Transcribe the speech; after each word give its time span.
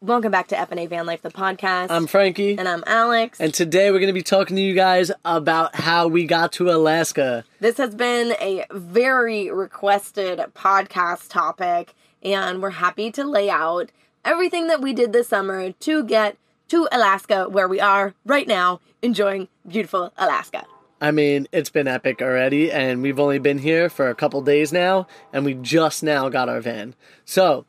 Welcome 0.00 0.30
back 0.30 0.48
to 0.48 0.54
FNA 0.54 0.88
Van 0.88 1.04
Life, 1.04 1.20
the 1.20 1.28
podcast. 1.30 1.90
I'm 1.90 2.06
Frankie, 2.06 2.56
and 2.56 2.66
I'm 2.66 2.82
Alex. 2.86 3.38
and 3.38 3.52
today 3.52 3.90
we're 3.90 3.98
going 3.98 4.06
to 4.06 4.14
be 4.14 4.22
talking 4.22 4.56
to 4.56 4.62
you 4.62 4.74
guys 4.74 5.12
about 5.26 5.74
how 5.74 6.08
we 6.08 6.24
got 6.24 6.52
to 6.52 6.70
Alaska. 6.70 7.44
this 7.60 7.76
has 7.76 7.94
been 7.94 8.32
a 8.40 8.64
very 8.70 9.50
requested 9.50 10.38
podcast 10.54 11.28
topic, 11.28 11.92
and 12.22 12.62
we're 12.62 12.70
happy 12.70 13.10
to 13.10 13.24
lay 13.24 13.50
out 13.50 13.90
everything 14.24 14.68
that 14.68 14.80
we 14.80 14.94
did 14.94 15.12
this 15.12 15.28
summer 15.28 15.70
to 15.70 16.02
get 16.04 16.38
to 16.68 16.88
Alaska, 16.90 17.46
where 17.46 17.68
we 17.68 17.78
are 17.78 18.14
right 18.24 18.48
now, 18.48 18.80
enjoying 19.02 19.48
beautiful 19.68 20.14
Alaska. 20.16 20.64
I 20.98 21.10
mean, 21.10 21.46
it's 21.52 21.68
been 21.68 21.88
epic 21.88 22.22
already, 22.22 22.72
and 22.72 23.02
we've 23.02 23.20
only 23.20 23.38
been 23.38 23.58
here 23.58 23.90
for 23.90 24.08
a 24.08 24.14
couple 24.14 24.40
days 24.40 24.72
now, 24.72 25.06
and 25.30 25.44
we 25.44 25.52
just 25.52 26.02
now 26.02 26.30
got 26.30 26.48
our 26.48 26.62
van. 26.62 26.94
So, 27.26 27.66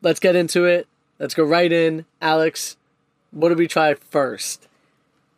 let's 0.00 0.18
get 0.18 0.34
into 0.36 0.64
it. 0.64 0.86
Let's 1.22 1.34
go 1.34 1.44
right 1.44 1.70
in. 1.70 2.04
Alex, 2.20 2.76
what 3.30 3.50
did 3.50 3.58
we 3.58 3.68
try 3.68 3.94
first? 3.94 4.66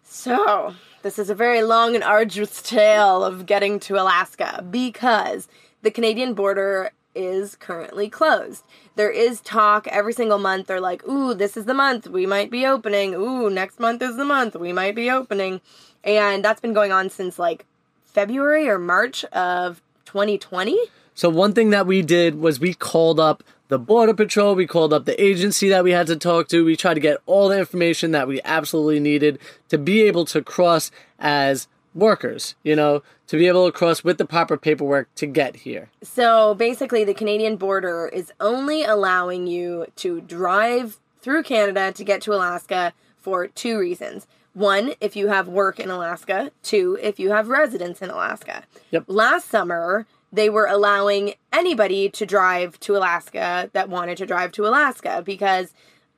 So, 0.02 0.72
this 1.02 1.18
is 1.18 1.28
a 1.28 1.34
very 1.34 1.62
long 1.62 1.94
and 1.94 2.02
arduous 2.02 2.62
tale 2.62 3.22
of 3.22 3.44
getting 3.44 3.78
to 3.80 4.00
Alaska 4.00 4.64
because 4.70 5.46
the 5.82 5.90
Canadian 5.90 6.32
border 6.32 6.90
is 7.14 7.54
currently 7.56 8.08
closed. 8.08 8.64
There 8.96 9.10
is 9.10 9.42
talk 9.42 9.86
every 9.88 10.14
single 10.14 10.38
month. 10.38 10.68
They're 10.68 10.80
like, 10.80 11.06
ooh, 11.06 11.34
this 11.34 11.54
is 11.54 11.66
the 11.66 11.74
month 11.74 12.08
we 12.08 12.24
might 12.24 12.50
be 12.50 12.64
opening. 12.64 13.14
Ooh, 13.14 13.50
next 13.50 13.78
month 13.78 14.00
is 14.00 14.16
the 14.16 14.24
month 14.24 14.56
we 14.56 14.72
might 14.72 14.94
be 14.94 15.10
opening. 15.10 15.60
And 16.02 16.42
that's 16.42 16.62
been 16.62 16.72
going 16.72 16.92
on 16.92 17.10
since 17.10 17.38
like 17.38 17.66
February 18.06 18.70
or 18.70 18.78
March 18.78 19.22
of 19.26 19.82
2020. 20.06 20.78
So, 21.14 21.28
one 21.28 21.52
thing 21.52 21.68
that 21.70 21.86
we 21.86 22.00
did 22.00 22.40
was 22.40 22.58
we 22.58 22.72
called 22.72 23.20
up 23.20 23.44
the 23.68 23.78
Border 23.78 24.14
Patrol, 24.14 24.54
we 24.54 24.66
called 24.66 24.92
up 24.92 25.04
the 25.04 25.22
agency 25.22 25.68
that 25.70 25.84
we 25.84 25.92
had 25.92 26.06
to 26.08 26.16
talk 26.16 26.48
to. 26.48 26.64
We 26.64 26.76
tried 26.76 26.94
to 26.94 27.00
get 27.00 27.18
all 27.26 27.48
the 27.48 27.58
information 27.58 28.10
that 28.10 28.28
we 28.28 28.40
absolutely 28.44 29.00
needed 29.00 29.38
to 29.68 29.78
be 29.78 30.02
able 30.02 30.24
to 30.26 30.42
cross 30.42 30.90
as 31.18 31.66
workers, 31.94 32.56
you 32.62 32.76
know, 32.76 33.02
to 33.28 33.38
be 33.38 33.46
able 33.46 33.66
to 33.66 33.72
cross 33.72 34.04
with 34.04 34.18
the 34.18 34.26
proper 34.26 34.56
paperwork 34.56 35.14
to 35.14 35.26
get 35.26 35.56
here. 35.56 35.88
So 36.02 36.54
basically, 36.54 37.04
the 37.04 37.14
Canadian 37.14 37.56
border 37.56 38.08
is 38.12 38.32
only 38.40 38.84
allowing 38.84 39.46
you 39.46 39.86
to 39.96 40.20
drive 40.20 40.98
through 41.20 41.44
Canada 41.44 41.92
to 41.92 42.04
get 42.04 42.20
to 42.22 42.34
Alaska 42.34 42.92
for 43.16 43.46
two 43.46 43.78
reasons. 43.78 44.26
One, 44.52 44.92
if 45.00 45.16
you 45.16 45.28
have 45.28 45.48
work 45.48 45.80
in 45.80 45.90
Alaska. 45.90 46.52
Two, 46.62 46.98
if 47.02 47.18
you 47.18 47.30
have 47.30 47.48
residence 47.48 48.02
in 48.02 48.10
Alaska. 48.10 48.64
Yep. 48.90 49.04
Last 49.08 49.48
summer, 49.48 50.06
they 50.34 50.50
were 50.50 50.66
allowing 50.66 51.34
anybody 51.52 52.08
to 52.08 52.26
drive 52.26 52.78
to 52.80 52.96
Alaska 52.96 53.70
that 53.72 53.88
wanted 53.88 54.18
to 54.18 54.26
drive 54.26 54.52
to 54.52 54.66
Alaska 54.66 55.22
because 55.24 55.72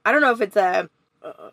I 0.04 0.12
don't 0.12 0.20
know 0.20 0.32
if 0.32 0.40
it's 0.40 0.56
a 0.56 0.88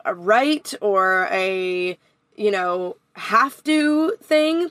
a 0.05 0.13
right 0.13 0.73
or 0.81 1.27
a 1.31 1.97
you 2.35 2.51
know 2.51 2.97
have 3.15 3.63
to 3.63 4.15
thing 4.21 4.69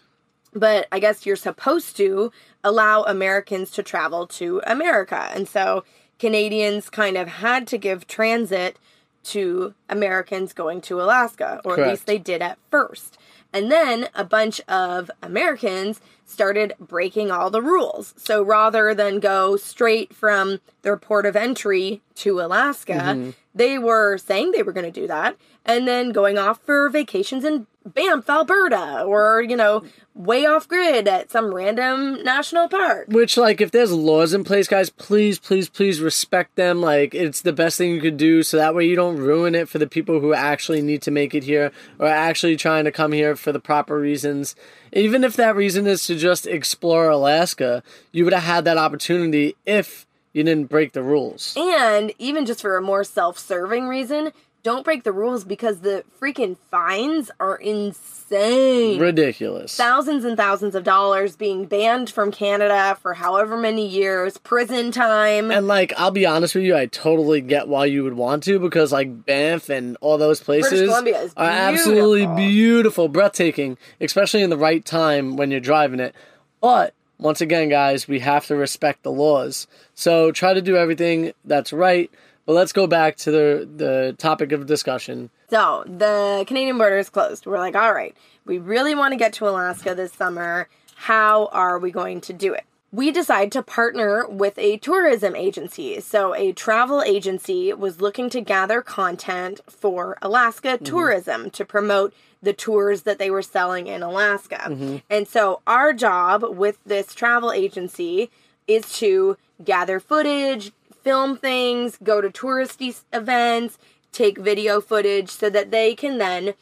but 0.55 0.87
I 0.93 0.99
guess 0.99 1.25
you're 1.25 1.37
supposed 1.37 1.97
to 1.97 2.31
allow 2.63 3.03
Americans 3.05 3.71
to 3.73 3.83
travel 3.83 4.27
to 4.27 4.61
America. 4.67 5.31
And 5.33 5.49
so 5.49 5.85
Canadians 6.19 6.91
kind 6.91 7.17
of 7.17 7.27
had 7.27 7.67
to 7.69 7.79
give 7.79 8.07
transit 8.07 8.77
to 9.25 9.75
Americans 9.89 10.53
going 10.53 10.81
to 10.83 11.01
Alaska, 11.01 11.61
or 11.65 11.79
at 11.81 11.89
least 11.89 12.07
they 12.07 12.19
did 12.19 12.43
at 12.43 12.59
first. 12.71 13.17
And 13.53 13.71
then 13.71 14.09
a 14.15 14.25
bunch 14.25 14.61
of 14.69 15.11
Americans 15.23 16.01
started 16.25 16.75
breaking 16.81 17.31
all 17.31 17.51
the 17.51 17.63
rules. 17.63 18.15
So 18.17 18.43
rather 18.43 18.95
than 18.95 19.21
go 19.21 19.57
straight 19.57 20.15
from 20.15 20.61
their 20.83 20.97
port 20.97 21.27
of 21.27 21.37
entry 21.37 22.01
to 22.17 22.41
Alaska, 22.41 22.93
mm-hmm. 22.93 23.31
they 23.55 23.79
were 23.79 24.17
saying 24.17 24.53
they 24.53 24.63
were 24.63 24.73
going 24.73 24.91
to 24.91 25.01
do 25.01 25.07
that 25.07 25.37
and 25.65 25.87
then 25.87 26.13
going 26.13 26.39
off 26.39 26.61
for 26.63 26.89
vacations 26.89 27.45
in 27.45 27.67
Banff, 27.85 28.29
Alberta, 28.29 29.03
or, 29.03 29.43
you 29.43 29.57
know, 29.57 29.85
way 30.15 30.45
off 30.45 30.69
grid 30.69 31.09
at 31.09 31.31
some 31.31 31.55
random 31.55 32.23
national 32.23 32.69
park. 32.69 33.07
Which, 33.09 33.37
like, 33.37 33.61
if 33.61 33.71
there's 33.71 33.93
laws 33.93 34.35
in 34.35 34.45
place, 34.45 34.69
guys, 34.69 34.91
please, 34.91 35.39
please, 35.39 35.69
please 35.69 36.01
respect 36.01 36.57
them. 36.57 36.81
Like, 36.81 37.15
it's 37.15 37.43
the 37.43 37.53
best 37.53 37.79
thing 37.79 37.91
you 37.91 38.01
could 38.01 38.17
do 38.17 38.43
so 38.43 38.57
that 38.57 38.75
way 38.75 38.87
you 38.87 38.97
don't 38.97 39.17
ruin 39.17 39.55
it 39.55 39.69
for 39.69 39.79
the 39.79 39.87
people 39.87 40.21
who 40.21 40.35
actually 40.35 40.83
need 40.83 41.03
to 41.03 41.11
make 41.11 41.35
it 41.35 41.45
here 41.45 41.73
or 41.99 42.07
actually 42.07 42.57
trying 42.57 42.85
to 42.85 42.93
come 42.93 43.13
here 43.13 43.37
for 43.37 43.53
the 43.53 43.61
proper 43.61 43.99
reasons. 43.99 44.55
Even 44.93 45.25
if 45.25 45.37
that 45.37 45.57
reason 45.57 45.87
is 45.87 46.07
to 46.07 46.17
just 46.17 46.47
explore 46.47 47.09
Alaska, 47.09 47.83
you 48.13 48.25
would 48.25 48.35
have 48.35 48.43
had 48.43 48.65
that 48.65 48.79
opportunity 48.79 49.57
if 49.67 50.07
you 50.33 50.43
didn't 50.43 50.69
break 50.69 50.93
the 50.93 51.03
rules. 51.03 51.55
And 51.57 52.13
even 52.19 52.47
just 52.47 52.61
for 52.61 52.77
a 52.77 52.83
more 52.83 53.05
self 53.05 53.39
serving 53.39 53.87
reason, 53.87 54.33
don't 54.63 54.85
break 54.85 55.03
the 55.03 55.13
rules 55.13 55.45
because 55.45 55.81
the 55.81 56.05
freaking 56.21 56.57
fines 56.71 57.31
are 57.41 57.57
insane. 57.57 58.99
Ridiculous. 58.99 59.77
thousands 59.77 60.25
and 60.25 60.37
thousands 60.37 60.75
of 60.75 60.85
dollars 60.85 61.37
being 61.37 61.67
banned 61.67 62.09
from 62.09 62.31
Canada 62.31 62.97
for 63.03 63.15
however 63.15 63.57
many 63.57 63.87
years, 63.87 64.39
prison 64.39 64.93
time. 64.93 65.51
And 65.51 65.67
like, 65.67 65.93
I'll 65.97 66.13
be 66.13 66.27
honest 66.27 66.55
with 66.55 66.65
you, 66.65 66.77
I 66.77 66.87
totally 66.87 67.41
get 67.41 67.69
why 67.69 67.87
you 67.87 68.05
would 68.05 68.15
want 68.15 68.45
to 68.45 68.59
because 68.59 68.93
like 68.93 69.27
Banff 69.27 69.69
and 69.69 69.97
all 70.01 70.17
those 70.17 70.41
places 70.41 70.89
are 71.37 71.49
absolutely 71.49 72.27
beautiful, 72.27 73.09
breathtaking, 73.09 73.77
especially 74.01 74.43
in 74.43 74.51
the 74.51 74.57
right 74.57 74.85
time 74.85 75.37
when 75.37 75.51
you're 75.51 75.61
driving 75.61 76.01
it. 76.01 76.15
But 76.61 76.95
once 77.19 77.41
again, 77.41 77.69
guys, 77.69 78.07
we 78.09 78.21
have 78.21 78.47
to 78.47 78.57
respect 78.57 79.03
the 79.03 79.13
laws. 79.13 79.67
So 79.95 80.33
try 80.33 80.55
to 80.55 80.63
do 80.63 80.77
everything 80.77 81.33
that's 81.45 81.73
right. 81.73 82.11
But 82.47 82.55
let's 82.55 82.73
go 82.73 82.87
back 82.87 83.17
to 83.19 83.31
the 83.31 83.69
the 83.77 84.15
topic 84.19 84.53
of 84.53 84.67
discussion. 84.67 85.31
So 85.51 85.85
the 85.87 86.45
Canadian 86.47 86.79
border 86.79 86.99
is 86.99 87.11
closed. 87.11 87.47
We're 87.47 87.59
like, 87.59 87.77
all 87.77 87.93
right, 87.93 88.17
we 88.45 88.59
really 88.59 88.95
want 88.95 89.13
to 89.13 89.17
get 89.17 89.33
to 89.35 89.49
Alaska 89.49 89.95
this 89.95 90.13
summer. 90.13 90.69
How 90.95 91.47
are 91.47 91.79
we 91.79 91.91
going 91.91 92.21
to 92.23 92.33
do 92.33 92.55
it? 92.55 92.65
We 92.91 93.11
decide 93.11 93.51
to 93.53 93.63
partner 93.63 94.27
with 94.29 94.59
a 94.59 94.77
tourism 94.77 95.35
agency. 95.35 95.99
So, 96.01 96.35
a 96.35 96.53
travel 96.53 97.03
agency 97.03 97.73
was 97.73 98.03
looking 98.03 98.29
to 98.31 98.41
gather 98.41 98.83
content 98.83 99.61
for 99.67 100.19
Alaska 100.21 100.75
mm-hmm. 100.75 100.85
tourism 100.85 101.51
to 101.51 101.65
promote 101.65 102.13
the 102.43 102.53
tours 102.53 103.03
that 103.03 103.19
they 103.19 103.31
were 103.31 103.43
selling 103.43 103.87
in 103.87 104.03
Alaska. 104.03 104.67
Mm-hmm. 104.67 104.97
And 105.09 105.27
so, 105.27 105.63
our 105.67 105.95
job 105.95 106.45
with 106.49 106.79
this 106.85 107.15
travel 107.15 107.51
agency 107.51 108.31
is 108.67 108.99
to 108.99 109.39
gather 109.65 109.99
footage, 109.99 110.73
film 111.03 111.37
things, 111.37 111.99
go 112.03 112.21
to 112.21 112.29
touristy 112.29 113.01
events, 113.13 113.79
take 114.13 114.39
video 114.39 114.81
footage 114.81 115.31
so 115.31 115.51
that 115.51 115.71
they 115.71 115.95
can 115.95 116.19
then 116.19 116.55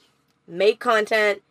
make 0.46 0.80
content, 0.80 1.42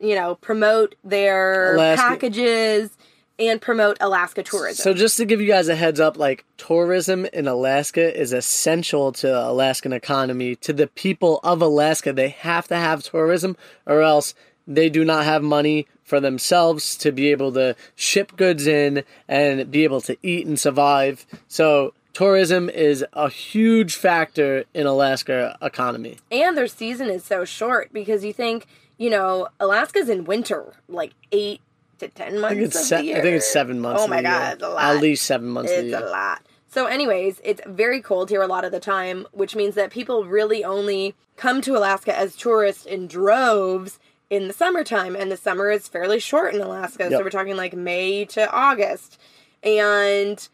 you 0.00 0.14
know, 0.14 0.36
promote 0.36 0.94
their 1.04 1.74
Alaska- 1.74 2.02
packages 2.02 2.90
and 3.38 3.60
promote 3.60 3.96
Alaska 4.00 4.42
tourism. 4.42 4.82
So 4.82 4.94
just 4.94 5.16
to 5.16 5.24
give 5.24 5.40
you 5.40 5.48
guys 5.48 5.68
a 5.68 5.74
heads 5.74 5.98
up, 5.98 6.16
like 6.16 6.44
tourism 6.56 7.26
in 7.32 7.48
Alaska 7.48 8.16
is 8.16 8.32
essential 8.32 9.12
to 9.12 9.26
the 9.26 9.48
Alaskan 9.48 9.92
economy. 9.92 10.54
To 10.56 10.72
the 10.72 10.86
people 10.86 11.40
of 11.42 11.60
Alaska, 11.60 12.12
they 12.12 12.28
have 12.28 12.68
to 12.68 12.76
have 12.76 13.02
tourism 13.02 13.56
or 13.86 14.02
else 14.02 14.34
they 14.66 14.88
do 14.88 15.04
not 15.04 15.24
have 15.24 15.42
money 15.42 15.86
for 16.04 16.20
themselves 16.20 16.96
to 16.98 17.12
be 17.12 17.30
able 17.30 17.52
to 17.52 17.74
ship 17.94 18.36
goods 18.36 18.66
in 18.66 19.04
and 19.26 19.70
be 19.70 19.84
able 19.84 20.00
to 20.02 20.16
eat 20.22 20.46
and 20.46 20.58
survive. 20.58 21.26
So 21.48 21.92
tourism 22.14 22.70
is 22.70 23.04
a 23.12 23.28
huge 23.28 23.96
factor 23.96 24.64
in 24.72 24.86
Alaska 24.86 25.58
economy. 25.60 26.16
and 26.32 26.56
their 26.56 26.66
season 26.66 27.08
is 27.10 27.24
so 27.24 27.44
short 27.44 27.92
because 27.92 28.24
you 28.24 28.32
think, 28.32 28.66
you 28.96 29.10
know, 29.10 29.48
Alaska's 29.60 30.08
in 30.08 30.24
winter, 30.24 30.72
like 30.88 31.12
eight 31.32 31.60
to 31.98 32.08
ten 32.08 32.40
months 32.40 32.52
I 32.52 32.54
think 32.54 32.66
it's 32.66 32.76
of 32.80 32.82
se- 32.86 32.96
the 32.98 33.04
year. 33.04 33.18
I 33.18 33.20
think 33.20 33.36
it's 33.36 33.52
seven 33.52 33.80
months. 33.80 34.02
Oh 34.02 34.08
my 34.08 34.22
god, 34.22 34.62
a 34.62 34.68
lot. 34.70 34.96
At 34.96 35.02
least 35.02 35.26
seven 35.26 35.48
months 35.48 35.70
It's 35.70 35.88
year. 35.88 35.98
a 36.04 36.10
lot. 36.10 36.40
So, 36.68 36.86
anyways, 36.86 37.40
it's 37.44 37.60
very 37.66 38.00
cold 38.00 38.30
here 38.30 38.42
a 38.42 38.48
lot 38.48 38.64
of 38.64 38.72
the 38.72 38.80
time, 38.80 39.26
which 39.30 39.54
means 39.54 39.76
that 39.76 39.90
people 39.92 40.24
really 40.24 40.64
only 40.64 41.14
come 41.36 41.60
to 41.60 41.76
Alaska 41.76 42.16
as 42.18 42.34
tourists 42.34 42.84
in 42.84 43.06
droves 43.06 44.00
in 44.28 44.48
the 44.48 44.52
summertime. 44.54 45.14
And 45.14 45.30
the 45.30 45.36
summer 45.36 45.70
is 45.70 45.86
fairly 45.86 46.18
short 46.18 46.52
in 46.52 46.60
Alaska. 46.60 47.10
So, 47.10 47.20
we're 47.22 47.30
talking 47.30 47.56
like 47.56 47.74
May 47.74 48.24
to 48.24 48.50
August. 48.52 49.20
And 49.62 50.48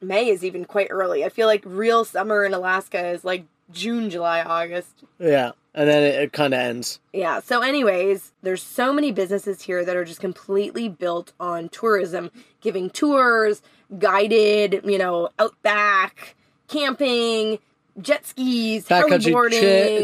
May 0.00 0.28
is 0.28 0.44
even 0.44 0.64
quite 0.64 0.88
early. 0.90 1.24
I 1.24 1.28
feel 1.28 1.46
like 1.46 1.62
real 1.64 2.04
summer 2.04 2.44
in 2.44 2.54
Alaska 2.54 3.08
is 3.08 3.24
like 3.24 3.44
June, 3.70 4.10
July, 4.10 4.42
August. 4.42 5.04
Yeah, 5.18 5.52
and 5.74 5.88
then 5.88 6.02
it, 6.02 6.14
it 6.14 6.32
kind 6.32 6.54
of 6.54 6.60
ends. 6.60 7.00
Yeah. 7.12 7.40
So, 7.40 7.60
anyways, 7.60 8.32
there's 8.42 8.62
so 8.62 8.92
many 8.92 9.12
businesses 9.12 9.62
here 9.62 9.84
that 9.84 9.96
are 9.96 10.04
just 10.04 10.20
completely 10.20 10.88
built 10.88 11.32
on 11.38 11.68
tourism, 11.68 12.30
giving 12.60 12.90
tours, 12.90 13.62
guided, 13.98 14.82
you 14.84 14.98
know, 14.98 15.28
outback, 15.38 16.36
camping, 16.68 17.58
jet 18.00 18.26
skis, 18.26 18.86
Backcountry 18.86 19.32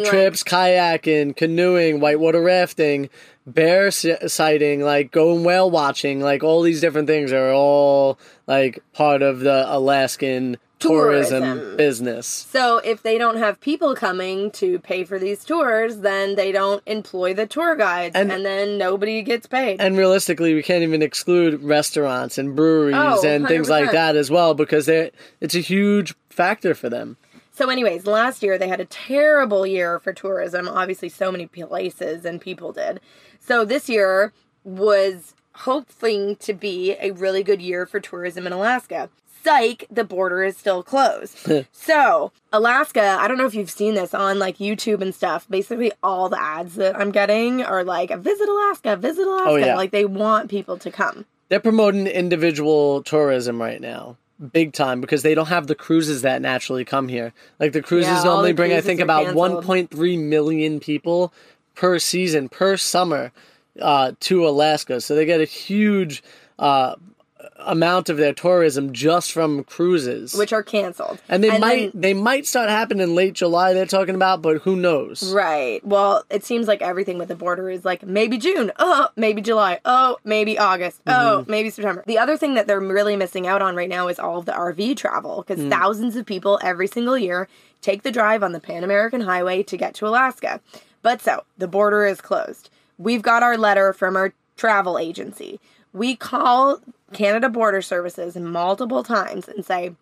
tri- 0.05 0.09
trips, 0.11 0.43
kayaking, 0.43 1.37
canoeing, 1.37 2.01
whitewater 2.01 2.43
rafting, 2.43 3.09
bear 3.47 3.91
sighting, 3.91 4.81
like 4.83 5.11
going 5.11 5.45
whale 5.45 5.71
watching, 5.71 6.21
like 6.21 6.43
all 6.43 6.63
these 6.63 6.81
different 6.81 7.07
things 7.09 7.33
are 7.33 7.53
all 7.53 8.19
like 8.47 8.83
part 8.93 9.23
of 9.23 9.41
the 9.41 9.65
Alaskan 9.69 10.57
tourism, 10.81 11.43
Tourism. 11.45 11.77
business. 11.77 12.27
So, 12.27 12.79
if 12.79 13.03
they 13.03 13.17
don't 13.17 13.39
have 13.39 13.59
people 13.61 13.95
coming 13.95 14.51
to 14.53 14.79
pay 14.81 15.05
for 15.05 15.19
these 15.19 15.43
tours, 15.43 15.99
then 15.99 16.35
they 16.35 16.53
don't 16.53 16.83
employ 16.85 17.33
the 17.33 17.47
tour 17.47 17.75
guides, 17.75 18.15
And- 18.15 18.31
and, 18.31 18.45
then 18.45 18.77
nobody 18.77 19.23
gets 19.23 19.47
paid. 19.47 19.81
And 19.81 19.97
realistically, 19.97 20.53
we 20.53 20.63
can't 20.63 20.83
even 20.83 21.01
exclude 21.01 21.63
restaurants 21.63 22.37
and 22.37 22.55
breweries 22.55 22.97
Oh, 22.99 23.27
and 23.27 23.47
things 23.47 23.71
like 23.71 23.93
that 23.93 24.15
as 24.17 24.31
well 24.31 24.53
because 24.53 24.85
they 24.85 25.11
it's 25.41 25.55
a 25.55 25.61
huge 25.61 26.15
factor 26.29 26.75
for 26.75 26.91
them. 26.91 27.17
So, 27.55 27.71
anyways, 27.71 28.05
last 28.05 28.43
year 28.43 28.59
they 28.59 28.67
had 28.67 28.81
a 28.81 28.85
terrible 28.85 29.65
year 29.65 30.01
for 30.01 30.13
tourism. 30.13 30.69
Obviously, 30.69 31.09
so 31.09 31.31
many 31.31 31.47
places 31.47 32.25
and 32.25 32.41
people 32.41 32.73
did. 32.73 33.01
So, 33.39 33.65
this 33.65 33.89
year 33.89 34.33
was 34.65 35.35
hoping 35.55 36.35
to 36.37 36.53
be 36.53 36.97
a 37.01 37.13
really 37.13 37.45
good 37.45 37.63
year 37.63 37.87
for 37.87 38.01
tourism 38.01 38.49
in 38.49 38.53
Alaska. 38.53 39.09
Psych, 39.45 39.87
the 39.89 40.03
border 40.03 40.43
is 40.43 40.57
still 40.57 40.83
closed. 40.83 41.39
so, 41.73 42.33
Alaska, 42.53 43.19
I 43.21 43.29
don't 43.29 43.39
know 43.39 43.47
if 43.47 43.55
you've 43.55 43.71
seen 43.71 43.95
this 43.95 44.15
on 44.15 44.41
like 44.41 44.59
YouTube 44.59 45.01
and 45.01 45.15
stuff. 45.15 45.47
Basically, 45.49 45.93
all 46.03 46.29
the 46.29 46.41
ads 46.41 46.75
that 46.75 46.99
I'm 46.99 47.13
getting 47.13 47.63
are 47.63 47.85
like, 47.85 48.11
visit 48.19 48.49
Alaska, 48.49 48.97
visit 48.97 49.27
oh, 49.29 49.35
Alaska. 49.35 49.51
Oh, 49.51 49.57
yeah. 49.57 49.77
Like, 49.77 49.93
they 49.93 50.07
want 50.07 50.51
people 50.51 50.77
to 50.79 50.91
come. 50.91 51.25
They're 51.51 51.61
promoting 51.61 52.09
individual 52.09 53.03
tourism 53.05 53.61
right 53.61 53.81
now. 53.81 54.17
Big 54.53 54.73
time 54.73 55.01
because 55.01 55.23
they 55.23 55.35
don't 55.35 55.49
have 55.49 55.67
the 55.67 55.75
cruises 55.75 56.23
that 56.23 56.43
naturally 56.43 56.85
come 56.85 57.09
here. 57.09 57.33
Like 57.59 57.73
the 57.73 57.83
cruises 57.83 58.11
Yeah, 58.11 58.25
normally 58.25 58.53
the 58.53 58.57
bring, 58.57 58.73
I 58.73 58.81
think, 58.81 59.01
about 59.01 59.25
canceled. 59.27 59.65
1.3 59.65 60.19
million 60.19 60.81
people 60.81 61.33
per 61.75 61.99
season, 61.99 62.49
per 62.49 62.77
summer, 62.77 63.33
uh, 63.81 64.13
to 64.21 64.47
Alaska. 64.47 65.01
So 65.01 65.15
they 65.15 65.25
get 65.25 65.41
a 65.41 65.45
huge 65.45 66.23
uh, 66.59 66.97
amount 67.59 68.09
of 68.09 68.17
their 68.17 68.33
tourism 68.33 68.93
just 68.93 69.33
from 69.33 69.65
cruises. 69.65 70.35
Which 70.35 70.53
are 70.53 70.63
canceled. 70.63 71.21
and 71.29 71.43
they 71.43 71.59
might 71.59 71.93
then- 71.93 72.01
they 72.01 72.15
might 72.15 72.47
start 72.47 72.69
happening 72.69 73.03
in 73.03 73.15
late 73.15 73.35
July. 73.35 73.73
They're 73.73 73.87
talking 73.87 74.15
about, 74.15 74.43
but 74.43 74.59
who 74.63 74.77
knows? 74.77 75.33
Right. 75.33 75.85
Well, 75.85 76.25
it 76.31 76.45
seems 76.45 76.69
like 76.69 76.83
everything 76.83 77.19
with 77.19 77.29
the 77.29 77.37
border 77.37 77.71
is 77.71 77.85
like 77.85 78.05
maybe 78.05 78.39
June, 78.39 78.73
oh, 78.79 79.09
maybe 79.17 79.41
July, 79.41 79.81
oh, 79.85 80.19
maybe 80.25 80.59
August, 80.59 81.01
oh, 81.07 81.41
mm-hmm. 81.41 81.51
maybe 81.51 81.71
September. 81.71 82.05
The 82.07 82.19
other 82.19 82.37
thing 82.37 82.55
that 82.55 82.67
they're 82.67 82.81
really 82.81 83.17
missing 83.17 83.47
out 83.47 83.63
on 83.63 83.77
right 83.77 83.89
now 83.89 84.09
is 84.09 84.19
all 84.19 84.39
of 84.39 84.47
the 84.47 84.53
RV 84.53 84.97
travel 84.97 85.45
because 85.47 85.63
mm. 85.63 85.71
thousands 85.71 86.17
of 86.17 86.27
people 86.27 86.59
every 86.63 86.87
single 86.87 87.17
year 87.17 87.49
take 87.81 88.03
the 88.03 88.13
drive 88.13 88.43
on 88.43 88.53
the 88.53 88.61
Pan 88.61 88.85
American 88.85 89.21
Highway 89.21 89.63
to 89.65 89.77
get 89.77 89.95
to 89.95 90.09
Alaska. 90.09 90.61
But 91.03 91.21
so, 91.21 91.45
the 91.59 91.69
border 91.69 92.07
is 92.07 92.21
closed. 92.21 92.71
We've 92.97 93.23
got 93.23 93.43
our 93.43 93.59
letter 93.59 93.93
from 93.93 94.17
our 94.17 94.33
travel 94.57 94.99
agency. 94.99 95.61
We 95.95 96.15
call 96.15 96.81
Canada 97.15 97.49
Border 97.49 97.81
Services 97.81 98.37
multiple 98.37 99.03
times 99.03 99.49
and 99.49 99.65
say, 99.65 99.95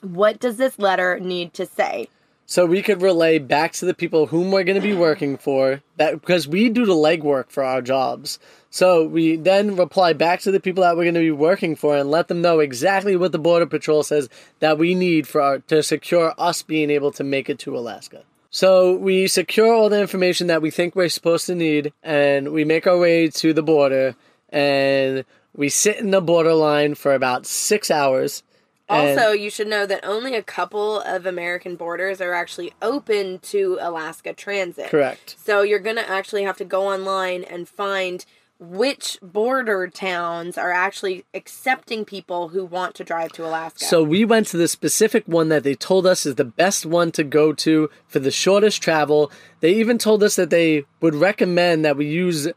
what 0.00 0.40
does 0.40 0.56
this 0.56 0.78
letter 0.78 1.20
need 1.20 1.52
to 1.54 1.66
say? 1.66 2.08
so 2.46 2.66
we 2.66 2.82
could 2.82 3.00
relay 3.00 3.38
back 3.38 3.72
to 3.72 3.86
the 3.86 3.94
people 3.94 4.26
whom 4.26 4.50
we're 4.50 4.64
going 4.64 4.80
to 4.80 4.86
be 4.86 4.94
working 4.94 5.36
for 5.36 5.82
that 5.96 6.20
because 6.20 6.46
we 6.46 6.68
do 6.68 6.84
the 6.84 6.94
legwork 6.94 7.50
for 7.50 7.64
our 7.64 7.80
jobs. 7.80 8.38
So 8.70 9.06
we 9.06 9.36
then 9.36 9.76
reply 9.76 10.12
back 10.12 10.40
to 10.40 10.50
the 10.50 10.60
people 10.60 10.82
that 10.82 10.96
we're 10.96 11.04
going 11.04 11.14
to 11.14 11.20
be 11.20 11.30
working 11.30 11.76
for 11.76 11.96
and 11.96 12.10
let 12.10 12.28
them 12.28 12.42
know 12.42 12.60
exactly 12.60 13.16
what 13.16 13.32
the 13.32 13.38
border 13.38 13.66
patrol 13.66 14.02
says 14.02 14.28
that 14.60 14.78
we 14.78 14.94
need 14.94 15.26
for 15.26 15.40
our, 15.40 15.58
to 15.60 15.82
secure 15.82 16.34
us 16.36 16.62
being 16.62 16.90
able 16.90 17.12
to 17.12 17.24
make 17.24 17.48
it 17.48 17.58
to 17.60 17.76
alaska. 17.76 18.24
So 18.50 18.94
we 18.94 19.26
secure 19.26 19.72
all 19.72 19.88
the 19.88 20.00
information 20.00 20.46
that 20.48 20.62
we 20.62 20.70
think 20.70 20.94
we're 20.94 21.08
supposed 21.08 21.46
to 21.46 21.54
need 21.54 21.92
and 22.02 22.52
we 22.52 22.64
make 22.64 22.86
our 22.86 22.98
way 22.98 23.28
to 23.28 23.52
the 23.52 23.62
border 23.62 24.16
and 24.54 25.24
we 25.56 25.68
sit 25.68 25.98
in 25.98 26.10
the 26.10 26.20
borderline 26.20 26.94
for 26.94 27.12
about 27.12 27.44
six 27.44 27.90
hours 27.90 28.42
Also, 28.88 29.32
you 29.32 29.50
should 29.50 29.66
know 29.66 29.86
that 29.86 30.04
only 30.04 30.34
a 30.34 30.42
couple 30.42 31.00
of 31.00 31.24
American 31.24 31.74
borders 31.74 32.20
are 32.20 32.34
actually 32.34 32.72
open 32.82 33.38
to 33.38 33.78
Alaska 33.80 34.32
transit. 34.34 34.88
correct 34.88 35.36
So 35.38 35.62
you're 35.62 35.78
going 35.78 35.96
to 35.96 36.08
actually 36.08 36.44
have 36.44 36.58
to 36.58 36.64
go 36.64 36.92
online 36.92 37.44
and 37.44 37.68
find 37.68 38.24
which 38.60 39.18
border 39.20 39.88
towns 39.88 40.56
are 40.56 40.70
actually 40.70 41.24
accepting 41.34 42.04
people 42.04 42.48
who 42.48 42.64
want 42.64 42.94
to 42.94 43.04
drive 43.04 43.32
to 43.32 43.44
Alaska. 43.44 43.84
So 43.84 44.02
we 44.02 44.24
went 44.24 44.46
to 44.48 44.56
the 44.56 44.68
specific 44.68 45.24
one 45.26 45.48
that 45.48 45.64
they 45.64 45.74
told 45.74 46.06
us 46.06 46.24
is 46.24 46.36
the 46.36 46.44
best 46.44 46.86
one 46.86 47.10
to 47.12 47.24
go 47.24 47.52
to 47.52 47.90
for 48.06 48.20
the 48.20 48.30
shortest 48.30 48.80
travel. 48.82 49.32
They 49.60 49.74
even 49.74 49.98
told 49.98 50.22
us 50.22 50.36
that 50.36 50.50
they 50.50 50.84
would 51.00 51.14
recommend 51.14 51.84
that 51.84 51.96
we 51.96 52.06
use 52.06 52.48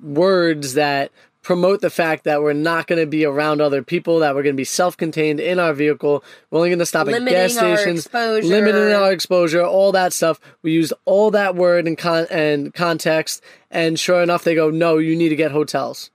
words 0.00 0.74
that 0.74 1.12
promote 1.46 1.80
the 1.80 1.90
fact 1.90 2.24
that 2.24 2.42
we're 2.42 2.52
not 2.52 2.88
going 2.88 3.00
to 3.00 3.06
be 3.06 3.24
around 3.24 3.60
other 3.60 3.80
people, 3.80 4.18
that 4.18 4.34
we're 4.34 4.42
going 4.42 4.56
to 4.56 4.60
be 4.60 4.64
self-contained 4.64 5.38
in 5.38 5.60
our 5.60 5.72
vehicle. 5.72 6.24
We're 6.50 6.58
only 6.58 6.70
going 6.70 6.80
to 6.80 6.86
stop 6.86 7.06
Limiting 7.06 7.28
at 7.28 7.50
gas 7.50 7.56
stations, 7.56 8.12
limiting 8.12 8.92
our 8.92 9.12
exposure, 9.12 9.62
all 9.62 9.92
that 9.92 10.12
stuff. 10.12 10.40
We 10.62 10.72
used 10.72 10.92
all 11.04 11.30
that 11.30 11.54
word 11.54 11.86
and 11.86 11.96
con- 11.96 12.26
and 12.32 12.74
context, 12.74 13.44
and 13.70 13.96
sure 13.96 14.24
enough, 14.24 14.42
they 14.42 14.56
go, 14.56 14.70
"No, 14.70 14.98
you 14.98 15.14
need 15.14 15.28
to 15.28 15.36
get 15.36 15.52
hotels." 15.52 16.10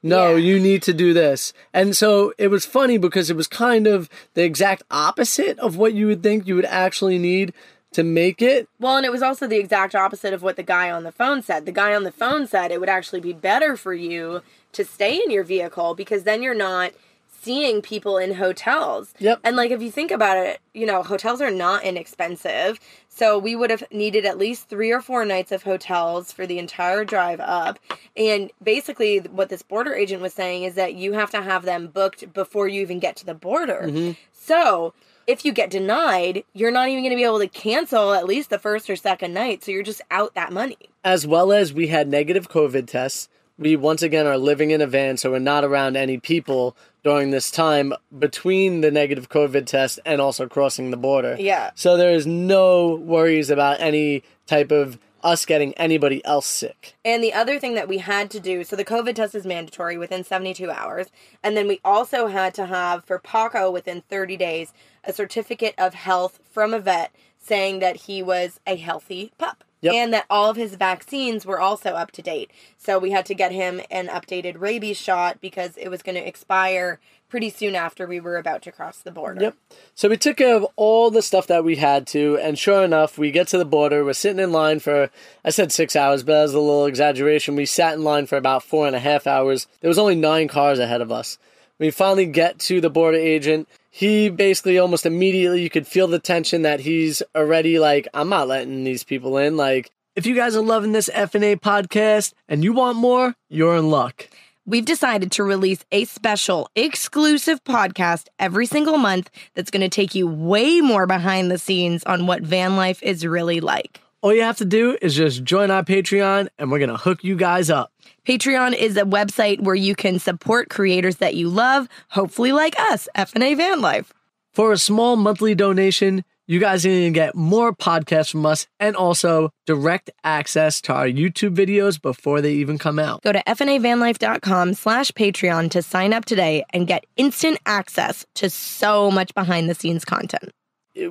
no, 0.00 0.36
Yeah. 0.36 0.36
you 0.36 0.60
need 0.60 0.82
to 0.82 0.92
do 0.92 1.12
this. 1.12 1.52
And 1.74 1.96
so 1.96 2.32
it 2.38 2.48
was 2.48 2.64
funny 2.64 2.98
because 2.98 3.30
it 3.30 3.36
was 3.36 3.48
kind 3.48 3.86
of 3.86 4.08
the 4.34 4.44
exact 4.44 4.82
opposite 4.90 5.58
of 5.58 5.76
what 5.76 5.92
you 5.94 6.06
would 6.06 6.22
think 6.22 6.46
you 6.46 6.54
would 6.54 6.66
actually 6.66 7.18
need 7.18 7.52
to 7.92 8.02
make 8.04 8.42
it. 8.42 8.68
Well, 8.78 8.96
and 8.98 9.06
it 9.06 9.10
was 9.10 9.22
also 9.22 9.46
the 9.46 9.56
exact 9.58 9.94
opposite 9.94 10.34
of 10.34 10.42
what 10.42 10.56
the 10.56 10.62
guy 10.62 10.90
on 10.90 11.04
the 11.04 11.10
phone 11.10 11.42
said. 11.42 11.66
The 11.66 11.72
guy 11.72 11.94
on 11.94 12.04
the 12.04 12.12
phone 12.12 12.46
said 12.46 12.70
it 12.70 12.80
would 12.80 12.88
actually 12.88 13.20
be 13.20 13.32
better 13.32 13.76
for 13.76 13.94
you 13.94 14.42
to 14.72 14.84
stay 14.84 15.16
in 15.16 15.30
your 15.30 15.44
vehicle 15.44 15.94
because 15.94 16.24
then 16.24 16.42
you're 16.42 16.54
not 16.54 16.92
seeing 17.40 17.80
people 17.80 18.18
in 18.18 18.34
hotels. 18.34 19.14
Yep. 19.20 19.40
And 19.44 19.56
like 19.56 19.70
if 19.70 19.80
you 19.80 19.90
think 19.90 20.10
about 20.10 20.36
it, 20.36 20.60
you 20.74 20.86
know, 20.86 21.02
hotels 21.02 21.40
are 21.40 21.50
not 21.50 21.84
inexpensive. 21.84 22.80
So 23.08 23.38
we 23.38 23.54
would 23.54 23.70
have 23.70 23.84
needed 23.90 24.24
at 24.24 24.38
least 24.38 24.68
3 24.68 24.90
or 24.92 25.00
4 25.00 25.24
nights 25.24 25.52
of 25.52 25.62
hotels 25.62 26.32
for 26.32 26.46
the 26.46 26.58
entire 26.58 27.04
drive 27.04 27.40
up. 27.40 27.78
And 28.16 28.50
basically 28.62 29.18
what 29.18 29.48
this 29.48 29.62
border 29.62 29.94
agent 29.94 30.20
was 30.20 30.34
saying 30.34 30.64
is 30.64 30.74
that 30.74 30.94
you 30.94 31.12
have 31.12 31.30
to 31.30 31.42
have 31.42 31.64
them 31.64 31.86
booked 31.86 32.32
before 32.32 32.68
you 32.68 32.82
even 32.82 32.98
get 32.98 33.16
to 33.16 33.26
the 33.26 33.34
border. 33.34 33.84
Mm-hmm. 33.86 34.12
So, 34.32 34.94
if 35.26 35.44
you 35.44 35.52
get 35.52 35.68
denied, 35.68 36.42
you're 36.54 36.70
not 36.70 36.88
even 36.88 37.02
going 37.02 37.10
to 37.10 37.16
be 37.16 37.24
able 37.24 37.38
to 37.38 37.48
cancel 37.48 38.14
at 38.14 38.24
least 38.24 38.48
the 38.48 38.58
first 38.58 38.88
or 38.88 38.96
second 38.96 39.34
night. 39.34 39.62
So 39.62 39.70
you're 39.70 39.82
just 39.82 40.00
out 40.10 40.34
that 40.34 40.54
money. 40.54 40.78
As 41.04 41.26
well 41.26 41.52
as 41.52 41.70
we 41.70 41.88
had 41.88 42.08
negative 42.08 42.48
COVID 42.48 42.86
tests. 42.86 43.28
We 43.58 43.74
once 43.74 44.02
again 44.02 44.26
are 44.26 44.38
living 44.38 44.70
in 44.70 44.80
a 44.80 44.86
van, 44.86 45.16
so 45.16 45.32
we're 45.32 45.40
not 45.40 45.64
around 45.64 45.96
any 45.96 46.18
people 46.18 46.76
during 47.02 47.30
this 47.30 47.50
time 47.50 47.92
between 48.16 48.82
the 48.82 48.90
negative 48.90 49.28
COVID 49.28 49.66
test 49.66 49.98
and 50.06 50.20
also 50.20 50.46
crossing 50.46 50.90
the 50.90 50.96
border. 50.96 51.36
Yeah. 51.38 51.70
So 51.74 51.96
there 51.96 52.12
is 52.12 52.26
no 52.26 52.94
worries 52.94 53.50
about 53.50 53.80
any 53.80 54.22
type 54.46 54.70
of 54.70 54.98
us 55.22 55.44
getting 55.44 55.74
anybody 55.74 56.24
else 56.24 56.46
sick. 56.46 56.94
And 57.04 57.22
the 57.22 57.32
other 57.32 57.58
thing 57.58 57.74
that 57.74 57.88
we 57.88 57.98
had 57.98 58.30
to 58.30 58.40
do 58.40 58.62
so 58.64 58.76
the 58.76 58.84
COVID 58.84 59.16
test 59.16 59.34
is 59.34 59.44
mandatory 59.44 59.98
within 59.98 60.24
72 60.24 60.70
hours. 60.70 61.08
And 61.42 61.56
then 61.56 61.66
we 61.66 61.80
also 61.84 62.28
had 62.28 62.54
to 62.54 62.66
have 62.66 63.04
for 63.04 63.18
Paco 63.18 63.70
within 63.70 64.02
30 64.02 64.36
days 64.36 64.72
a 65.04 65.12
certificate 65.12 65.74
of 65.78 65.94
health 65.94 66.38
from 66.50 66.72
a 66.72 66.78
vet 66.78 67.12
saying 67.38 67.78
that 67.80 67.96
he 67.96 68.22
was 68.22 68.60
a 68.66 68.76
healthy 68.76 69.32
pup. 69.38 69.64
Yep. 69.80 69.94
And 69.94 70.12
that 70.12 70.26
all 70.28 70.50
of 70.50 70.56
his 70.56 70.74
vaccines 70.74 71.46
were 71.46 71.60
also 71.60 71.90
up 71.90 72.10
to 72.12 72.22
date. 72.22 72.50
So 72.76 72.98
we 72.98 73.12
had 73.12 73.26
to 73.26 73.34
get 73.34 73.52
him 73.52 73.80
an 73.90 74.08
updated 74.08 74.60
rabies 74.60 74.96
shot 74.96 75.40
because 75.40 75.76
it 75.76 75.88
was 75.88 76.02
going 76.02 76.16
to 76.16 76.26
expire 76.26 76.98
pretty 77.28 77.50
soon 77.50 77.74
after 77.74 78.06
we 78.06 78.20
were 78.20 78.36
about 78.36 78.62
to 78.62 78.72
cross 78.72 78.98
the 78.98 79.10
border. 79.10 79.42
Yep. 79.42 79.56
So 79.94 80.08
we 80.08 80.16
took 80.16 80.38
care 80.38 80.56
of 80.56 80.66
all 80.76 81.10
the 81.10 81.22
stuff 81.22 81.46
that 81.48 81.62
we 81.62 81.76
had 81.76 82.06
to, 82.08 82.38
and 82.38 82.58
sure 82.58 82.82
enough, 82.82 83.18
we 83.18 83.30
get 83.30 83.48
to 83.48 83.58
the 83.58 83.64
border. 83.64 84.04
We're 84.04 84.14
sitting 84.14 84.42
in 84.42 84.50
line 84.50 84.80
for, 84.80 85.10
I 85.44 85.50
said 85.50 85.70
six 85.70 85.94
hours, 85.94 86.22
but 86.22 86.32
that 86.32 86.42
was 86.42 86.54
a 86.54 86.60
little 86.60 86.86
exaggeration. 86.86 87.54
We 87.54 87.66
sat 87.66 87.94
in 87.94 88.02
line 88.02 88.26
for 88.26 88.36
about 88.36 88.62
four 88.62 88.86
and 88.86 88.96
a 88.96 89.00
half 89.00 89.26
hours. 89.26 89.66
There 89.80 89.88
was 89.88 89.98
only 89.98 90.14
nine 90.14 90.48
cars 90.48 90.78
ahead 90.78 91.02
of 91.02 91.12
us. 91.12 91.38
We 91.78 91.90
finally 91.90 92.26
get 92.26 92.58
to 92.60 92.80
the 92.80 92.90
border 92.90 93.18
agent. 93.18 93.68
He 93.90 94.28
basically 94.28 94.78
almost 94.78 95.06
immediately 95.06 95.62
you 95.62 95.70
could 95.70 95.86
feel 95.86 96.08
the 96.08 96.18
tension 96.18 96.62
that 96.62 96.80
he's 96.80 97.22
already 97.34 97.78
like, 97.78 98.08
I'm 98.14 98.28
not 98.28 98.48
letting 98.48 98.84
these 98.84 99.04
people 99.04 99.38
in. 99.38 99.56
Like, 99.56 99.90
if 100.16 100.26
you 100.26 100.34
guys 100.34 100.56
are 100.56 100.62
loving 100.62 100.92
this 100.92 101.08
FNA 101.08 101.60
podcast 101.60 102.32
and 102.48 102.64
you 102.64 102.72
want 102.72 102.96
more, 102.96 103.34
you're 103.48 103.76
in 103.76 103.90
luck. 103.90 104.28
We've 104.66 104.84
decided 104.84 105.32
to 105.32 105.44
release 105.44 105.84
a 105.92 106.04
special 106.04 106.68
exclusive 106.74 107.62
podcast 107.64 108.26
every 108.38 108.66
single 108.66 108.98
month 108.98 109.30
that's 109.54 109.70
going 109.70 109.80
to 109.80 109.88
take 109.88 110.14
you 110.14 110.26
way 110.26 110.80
more 110.80 111.06
behind 111.06 111.50
the 111.50 111.58
scenes 111.58 112.04
on 112.04 112.26
what 112.26 112.42
van 112.42 112.76
life 112.76 113.02
is 113.02 113.24
really 113.24 113.60
like. 113.60 114.00
All 114.20 114.34
you 114.34 114.42
have 114.42 114.56
to 114.56 114.64
do 114.64 114.98
is 115.00 115.14
just 115.14 115.44
join 115.44 115.70
our 115.70 115.84
Patreon 115.84 116.48
and 116.58 116.72
we're 116.72 116.80
going 116.80 116.90
to 116.90 116.96
hook 116.96 117.22
you 117.22 117.36
guys 117.36 117.70
up. 117.70 117.92
Patreon 118.26 118.74
is 118.74 118.96
a 118.96 119.02
website 119.02 119.60
where 119.60 119.76
you 119.76 119.94
can 119.94 120.18
support 120.18 120.68
creators 120.68 121.16
that 121.16 121.36
you 121.36 121.48
love, 121.48 121.88
hopefully 122.08 122.50
like 122.50 122.78
us, 122.80 123.08
FNA 123.16 123.56
Van 123.56 123.80
Life. 123.80 124.12
For 124.52 124.72
a 124.72 124.76
small 124.76 125.14
monthly 125.14 125.54
donation, 125.54 126.24
you 126.48 126.58
guys 126.58 126.84
are 126.84 126.88
going 126.88 127.04
to 127.04 127.10
get 127.10 127.36
more 127.36 127.72
podcasts 127.72 128.32
from 128.32 128.44
us 128.44 128.66
and 128.80 128.96
also 128.96 129.50
direct 129.66 130.10
access 130.24 130.80
to 130.80 130.94
our 130.94 131.06
YouTube 131.06 131.54
videos 131.54 132.02
before 132.02 132.40
they 132.40 132.54
even 132.54 132.76
come 132.76 132.98
out. 132.98 133.22
Go 133.22 133.32
to 133.32 133.42
fnavanlife.com 133.46 134.74
slash 134.74 135.12
Patreon 135.12 135.70
to 135.70 135.80
sign 135.80 136.12
up 136.12 136.24
today 136.24 136.64
and 136.70 136.88
get 136.88 137.06
instant 137.16 137.58
access 137.66 138.26
to 138.34 138.50
so 138.50 139.12
much 139.12 139.32
behind 139.34 139.70
the 139.70 139.76
scenes 139.76 140.04
content. 140.04 140.50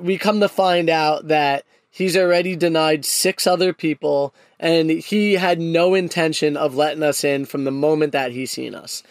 We 0.02 0.18
come 0.18 0.40
to 0.40 0.48
find 0.48 0.90
out 0.90 1.28
that 1.28 1.64
he's 1.98 2.16
already 2.16 2.54
denied 2.56 3.04
six 3.04 3.46
other 3.46 3.72
people 3.72 4.32
and 4.60 4.88
he 4.90 5.34
had 5.34 5.60
no 5.60 5.94
intention 5.94 6.56
of 6.56 6.74
letting 6.76 7.02
us 7.02 7.24
in 7.24 7.44
from 7.44 7.64
the 7.64 7.70
moment 7.70 8.12
that 8.12 8.30
he 8.32 8.46
seen 8.46 8.74
us 8.74 9.02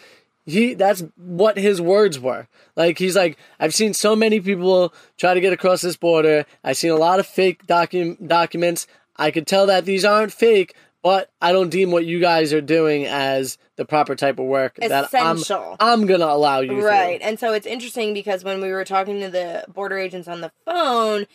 he 0.46 0.72
that's 0.74 1.04
what 1.16 1.58
his 1.58 1.80
words 1.80 2.18
were 2.18 2.48
like 2.76 2.98
he's 2.98 3.14
like 3.14 3.36
i've 3.60 3.74
seen 3.74 3.92
so 3.92 4.16
many 4.16 4.40
people 4.40 4.92
try 5.18 5.34
to 5.34 5.40
get 5.40 5.52
across 5.52 5.82
this 5.82 5.96
border 5.96 6.46
i've 6.64 6.76
seen 6.78 6.90
a 6.90 6.96
lot 6.96 7.20
of 7.20 7.26
fake 7.26 7.66
docu- 7.66 8.26
documents 8.26 8.86
i 9.16 9.30
could 9.30 9.46
tell 9.46 9.66
that 9.66 9.84
these 9.84 10.04
aren't 10.06 10.32
fake 10.32 10.74
but 11.02 11.30
i 11.42 11.52
don't 11.52 11.68
deem 11.68 11.90
what 11.90 12.06
you 12.06 12.18
guys 12.20 12.52
are 12.54 12.62
doing 12.62 13.04
as 13.04 13.58
the 13.76 13.84
proper 13.84 14.16
type 14.16 14.38
of 14.38 14.46
work 14.46 14.78
Essential. 14.80 15.76
that 15.76 15.76
i'm, 15.80 16.00
I'm 16.02 16.06
gonna 16.06 16.24
allow 16.26 16.60
you 16.60 16.82
Right. 16.84 17.20
through. 17.20 17.28
And 17.28 17.38
so 17.38 17.52
it's 17.52 17.66
interesting 17.66 18.14
because 18.14 18.42
when 18.42 18.60
we 18.62 18.70
were 18.72 18.84
talking 18.84 19.20
to 19.20 19.28
the 19.28 19.64
border 19.72 19.98
agents 19.98 20.26
on 20.28 20.40
the 20.40 20.50
phone, 20.64 21.26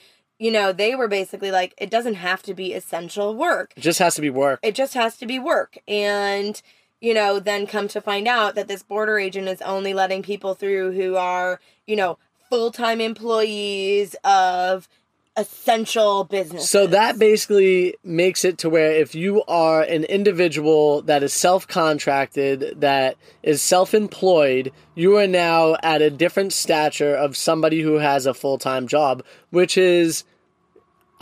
you 0.43 0.51
know, 0.51 0.73
they 0.73 0.93
were 0.93 1.07
basically 1.07 1.51
like, 1.51 1.73
it 1.77 1.89
doesn't 1.89 2.15
have 2.15 2.43
to 2.43 2.53
be 2.53 2.73
essential 2.73 3.33
work. 3.33 3.71
it 3.77 3.79
just 3.79 3.99
has 3.99 4.15
to 4.15 4.21
be 4.21 4.29
work 4.29 4.59
It 4.61 4.75
just 4.75 4.93
has 4.93 5.15
to 5.19 5.25
be 5.25 5.39
work. 5.39 5.77
And, 5.87 6.61
you 6.99 7.13
know, 7.13 7.39
then 7.39 7.65
come 7.65 7.87
to 7.87 8.01
find 8.01 8.27
out 8.27 8.55
that 8.55 8.67
this 8.67 8.83
border 8.83 9.17
agent 9.17 9.47
is 9.47 9.61
only 9.61 9.93
letting 9.93 10.21
people 10.21 10.53
through 10.53 10.91
who 10.91 11.15
are, 11.15 11.61
you 11.87 11.95
know, 11.95 12.17
full 12.49 12.71
time 12.71 12.99
employees 12.99 14.17
of 14.25 14.89
essential 15.37 16.25
business. 16.25 16.69
So 16.69 16.87
that 16.87 17.17
basically 17.17 17.95
makes 18.03 18.43
it 18.43 18.57
to 18.59 18.69
where 18.69 18.91
if 18.91 19.15
you 19.15 19.43
are 19.45 19.81
an 19.81 20.03
individual 20.03 21.03
that 21.03 21.23
is 21.23 21.31
self 21.31 21.65
contracted, 21.69 22.81
that 22.81 23.15
is 23.43 23.61
self 23.61 23.93
employed, 23.93 24.73
you 24.93 25.17
are 25.17 25.25
now 25.25 25.77
at 25.81 26.01
a 26.01 26.09
different 26.09 26.51
stature 26.51 27.15
of 27.15 27.37
somebody 27.37 27.79
who 27.79 27.93
has 27.93 28.25
a 28.25 28.33
full 28.33 28.57
time 28.57 28.87
job, 28.89 29.23
which 29.49 29.77
is 29.77 30.25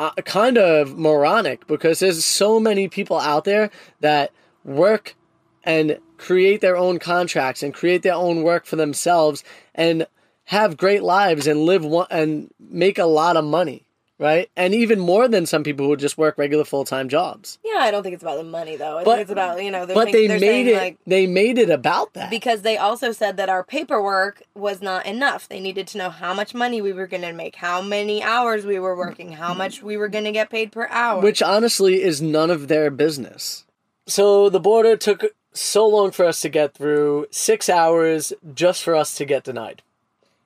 uh, 0.02 0.12
kind 0.26 0.58
of 0.58 0.98
moronic 0.98 1.68
because 1.68 2.00
there's 2.00 2.26
so 2.26 2.60
many 2.60 2.88
people 2.88 3.20
out 3.20 3.44
there 3.44 3.70
that 4.00 4.32
work 4.64 5.16
and 5.64 6.00
create 6.18 6.60
their 6.60 6.76
own 6.76 6.98
contracts 6.98 7.62
and 7.62 7.72
create 7.72 8.02
their 8.02 8.16
own 8.16 8.42
work 8.42 8.66
for 8.66 8.78
themselves 8.78 9.44
and 9.76 10.08
have 10.46 10.76
great 10.76 11.04
lives 11.04 11.46
and 11.46 11.66
live 11.66 11.86
one, 11.86 12.08
and 12.10 12.52
make 12.60 12.98
a 12.98 13.06
lot 13.06 13.38
of 13.38 13.46
money, 13.46 13.86
right? 14.22 14.50
And 14.56 14.74
even 14.74 15.00
more 15.00 15.28
than 15.28 15.46
some 15.46 15.64
people 15.64 15.88
who 15.88 15.98
just 15.98 16.18
work 16.18 16.38
regular 16.38 16.64
full 16.64 16.86
time 16.86 17.10
jobs. 17.10 17.60
yeah, 17.66 17.80
I 17.80 17.92
don't 17.92 18.04
think 18.04 18.14
it's 18.14 18.24
about 18.24 18.38
the 18.38 18.44
money 18.46 18.76
though. 18.78 19.00
I 19.00 19.04
But- 19.04 19.12
think 19.16 19.22
it's 19.24 19.32
about, 19.32 19.62
you 19.64 19.72
know, 19.72 19.86
But 19.88 20.12
they 20.14 20.28
made 20.28 20.40
saying, 20.40 20.68
it. 20.68 20.76
like, 20.76 20.98
they 21.06 21.28
made 21.28 21.58
it 21.58 21.70
about 21.70 22.14
that. 22.14 22.30
because 22.30 22.62
they 22.62 22.78
also 22.78 23.12
said 23.12 23.36
that 23.38 23.50
our 23.50 23.64
paperwork 23.64 24.44
was 24.56 24.82
not 24.82 25.06
enough. 25.06 25.50
They 25.50 25.60
needed 25.60 25.88
to 25.88 25.98
know 25.98 26.10
how 26.10 26.34
much 26.34 26.54
money 26.54 26.82
we 26.82 26.94
were 26.94 27.08
going 27.08 27.24
to 27.24 27.34
make, 27.34 27.56
how 27.56 27.82
many 27.82 28.22
hours 28.24 28.66
we 28.66 28.80
were 28.80 28.96
working, 28.96 29.34
how 29.34 29.54
much 29.54 29.82
we 29.84 29.98
were 29.98 30.08
going 30.08 30.26
to 30.26 30.32
get 30.32 30.50
paid 30.50 30.72
per 30.72 30.88
hour. 30.90 31.22
which 31.22 31.42
honestly 31.42 32.02
is 32.04 32.22
none 32.22 32.50
of 32.52 32.68
their 32.68 32.90
business. 32.92 33.66
So 34.08 34.50
the 34.50 34.60
border 34.60 34.96
took 34.98 35.26
so 35.54 35.88
long 35.88 36.12
for 36.12 36.26
us 36.26 36.40
to 36.42 36.50
get 36.50 36.74
through, 36.74 37.28
six 37.32 37.70
hours 37.70 38.32
just 38.54 38.84
for 38.84 38.96
us 38.96 39.16
to 39.16 39.26
get 39.26 39.44
denied. 39.44 39.82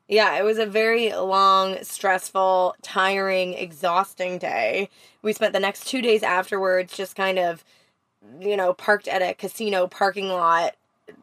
Yeah, 0.08 0.38
it 0.38 0.44
was 0.44 0.58
a 0.58 0.66
very 0.66 1.14
long, 1.14 1.84
stressful, 1.84 2.76
tiring, 2.82 3.54
exhausting 3.54 4.38
day. 4.38 4.90
We 5.22 5.34
spent 5.34 5.54
the 5.54 5.60
next 5.60 5.88
2 5.88 6.02
days 6.02 6.24
afterwards 6.24 6.96
just 6.96 7.16
kind 7.16 7.40
of 7.40 7.64
you 8.40 8.58
know, 8.58 8.74
parked 8.74 9.08
at 9.08 9.22
a 9.22 9.34
casino 9.34 9.88
parking 9.88 10.30
lot 10.30 10.76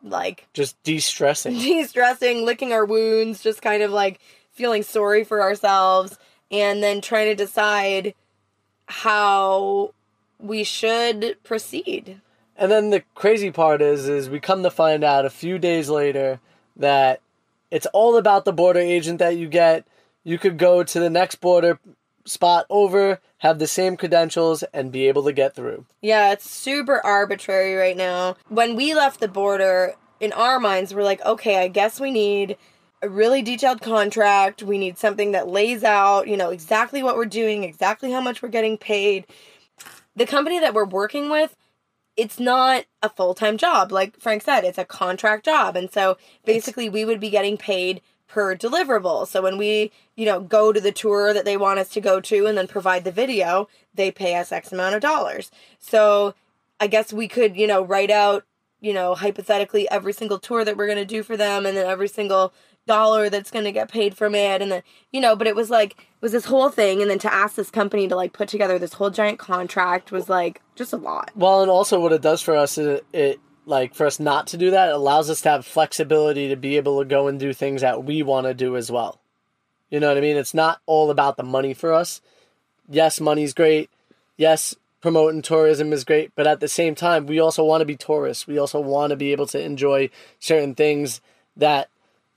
like 0.02 0.46
Just 0.52 0.80
de 0.82 0.98
stressing. 0.98 1.54
de-stressing, 1.58 2.44
licking 2.44 2.72
our 2.72 2.84
wounds, 2.84 3.42
just 3.42 3.62
kind 3.62 3.82
of 3.82 3.90
like 3.90 4.20
feeling 4.50 4.82
sorry 4.82 5.24
for 5.24 5.42
ourselves 5.42 6.18
and 6.50 6.82
then 6.82 7.00
trying 7.00 7.28
to 7.28 7.34
decide 7.34 8.14
how 8.86 9.94
we 10.38 10.64
should 10.64 11.36
proceed. 11.42 12.20
And 12.56 12.70
then 12.70 12.90
the 12.90 13.02
crazy 13.14 13.50
part 13.50 13.80
is, 13.80 14.08
is 14.08 14.28
we 14.28 14.38
come 14.38 14.62
to 14.62 14.70
find 14.70 15.02
out 15.02 15.24
a 15.24 15.30
few 15.30 15.58
days 15.58 15.88
later 15.88 16.40
that 16.76 17.20
it's 17.72 17.86
all 17.86 18.16
about 18.16 18.44
the 18.44 18.52
border 18.52 18.78
agent 18.78 19.18
that 19.18 19.36
you 19.36 19.48
get. 19.48 19.86
You 20.22 20.38
could 20.38 20.58
go 20.58 20.84
to 20.84 21.00
the 21.00 21.10
next 21.10 21.36
border 21.36 21.80
spot 22.24 22.66
over, 22.70 23.18
have 23.38 23.58
the 23.58 23.66
same 23.66 23.96
credentials, 23.96 24.62
and 24.74 24.92
be 24.92 25.08
able 25.08 25.24
to 25.24 25.32
get 25.32 25.56
through. 25.56 25.86
Yeah, 26.02 26.32
it's 26.32 26.48
super 26.48 27.04
arbitrary 27.04 27.74
right 27.74 27.96
now. 27.96 28.36
When 28.48 28.76
we 28.76 28.94
left 28.94 29.20
the 29.20 29.26
border, 29.26 29.94
in 30.20 30.32
our 30.34 30.60
minds, 30.60 30.94
we're 30.94 31.02
like, 31.02 31.24
okay, 31.24 31.58
I 31.58 31.68
guess 31.68 31.98
we 31.98 32.12
need 32.12 32.56
a 33.02 33.08
really 33.08 33.42
detailed 33.42 33.80
contract. 33.80 34.62
We 34.62 34.78
need 34.78 34.96
something 34.96 35.32
that 35.32 35.48
lays 35.48 35.82
out, 35.82 36.28
you 36.28 36.36
know, 36.36 36.50
exactly 36.50 37.02
what 37.02 37.16
we're 37.16 37.24
doing, 37.24 37.64
exactly 37.64 38.12
how 38.12 38.20
much 38.20 38.40
we're 38.40 38.48
getting 38.48 38.78
paid. 38.78 39.26
The 40.14 40.26
company 40.26 40.60
that 40.60 40.74
we're 40.74 40.84
working 40.84 41.28
with, 41.28 41.56
it's 42.16 42.38
not 42.38 42.84
a 43.02 43.08
full 43.08 43.34
time 43.34 43.56
job. 43.56 43.92
Like 43.92 44.18
Frank 44.18 44.42
said, 44.42 44.64
it's 44.64 44.78
a 44.78 44.84
contract 44.84 45.44
job. 45.44 45.76
And 45.76 45.90
so 45.90 46.16
basically, 46.44 46.88
we 46.88 47.04
would 47.04 47.20
be 47.20 47.30
getting 47.30 47.56
paid 47.56 48.02
per 48.28 48.56
deliverable. 48.56 49.26
So 49.26 49.42
when 49.42 49.58
we, 49.58 49.92
you 50.16 50.24
know, 50.24 50.40
go 50.40 50.72
to 50.72 50.80
the 50.80 50.92
tour 50.92 51.34
that 51.34 51.44
they 51.44 51.56
want 51.56 51.78
us 51.78 51.90
to 51.90 52.00
go 52.00 52.20
to 52.20 52.46
and 52.46 52.56
then 52.56 52.66
provide 52.66 53.04
the 53.04 53.12
video, 53.12 53.68
they 53.94 54.10
pay 54.10 54.36
us 54.36 54.52
X 54.52 54.72
amount 54.72 54.94
of 54.94 55.02
dollars. 55.02 55.50
So 55.78 56.34
I 56.80 56.86
guess 56.86 57.12
we 57.12 57.28
could, 57.28 57.56
you 57.56 57.66
know, 57.66 57.84
write 57.84 58.10
out, 58.10 58.44
you 58.80 58.94
know, 58.94 59.14
hypothetically 59.14 59.88
every 59.90 60.12
single 60.12 60.38
tour 60.38 60.64
that 60.64 60.76
we're 60.76 60.86
going 60.86 60.98
to 60.98 61.04
do 61.04 61.22
for 61.22 61.36
them 61.36 61.66
and 61.66 61.76
then 61.76 61.86
every 61.86 62.08
single 62.08 62.52
dollar 62.86 63.30
that's 63.30 63.50
going 63.50 63.64
to 63.64 63.72
get 63.72 63.90
paid 63.90 64.16
from 64.16 64.34
it 64.34 64.60
and 64.60 64.72
then 64.72 64.82
you 65.12 65.20
know 65.20 65.36
but 65.36 65.46
it 65.46 65.54
was 65.54 65.70
like 65.70 65.92
it 65.92 66.22
was 66.22 66.32
this 66.32 66.46
whole 66.46 66.68
thing 66.68 67.00
and 67.00 67.10
then 67.10 67.18
to 67.18 67.32
ask 67.32 67.54
this 67.54 67.70
company 67.70 68.08
to 68.08 68.16
like 68.16 68.32
put 68.32 68.48
together 68.48 68.78
this 68.78 68.94
whole 68.94 69.10
giant 69.10 69.38
contract 69.38 70.10
was 70.10 70.28
like 70.28 70.60
just 70.74 70.92
a 70.92 70.96
lot 70.96 71.30
Well, 71.36 71.62
and 71.62 71.70
also 71.70 72.00
what 72.00 72.12
it 72.12 72.22
does 72.22 72.42
for 72.42 72.56
us 72.56 72.78
is 72.78 72.86
it, 72.86 73.06
it 73.12 73.40
like 73.66 73.94
for 73.94 74.06
us 74.06 74.18
not 74.18 74.48
to 74.48 74.56
do 74.56 74.72
that 74.72 74.88
it 74.88 74.94
allows 74.94 75.30
us 75.30 75.40
to 75.42 75.50
have 75.50 75.66
flexibility 75.66 76.48
to 76.48 76.56
be 76.56 76.76
able 76.76 76.98
to 76.98 77.04
go 77.04 77.28
and 77.28 77.38
do 77.38 77.52
things 77.52 77.82
that 77.82 78.04
we 78.04 78.22
want 78.22 78.46
to 78.46 78.54
do 78.54 78.76
as 78.76 78.90
well. 78.90 79.20
You 79.90 80.00
know 80.00 80.08
what 80.08 80.16
I 80.16 80.22
mean? 80.22 80.36
It's 80.36 80.54
not 80.54 80.80
all 80.86 81.10
about 81.10 81.36
the 81.36 81.42
money 81.42 81.74
for 81.74 81.92
us. 81.92 82.22
Yes, 82.88 83.20
money's 83.20 83.52
great. 83.52 83.90
Yes, 84.38 84.74
promoting 85.02 85.42
tourism 85.42 85.92
is 85.92 86.02
great, 86.02 86.32
but 86.34 86.46
at 86.46 86.60
the 86.60 86.68
same 86.68 86.94
time, 86.94 87.26
we 87.26 87.38
also 87.38 87.62
want 87.62 87.82
to 87.82 87.86
be 87.86 87.96
tourists. 87.96 88.46
We 88.46 88.58
also 88.58 88.80
want 88.80 89.10
to 89.10 89.16
be 89.16 89.32
able 89.32 89.46
to 89.48 89.60
enjoy 89.60 90.08
certain 90.38 90.74
things 90.74 91.20
that 91.56 91.90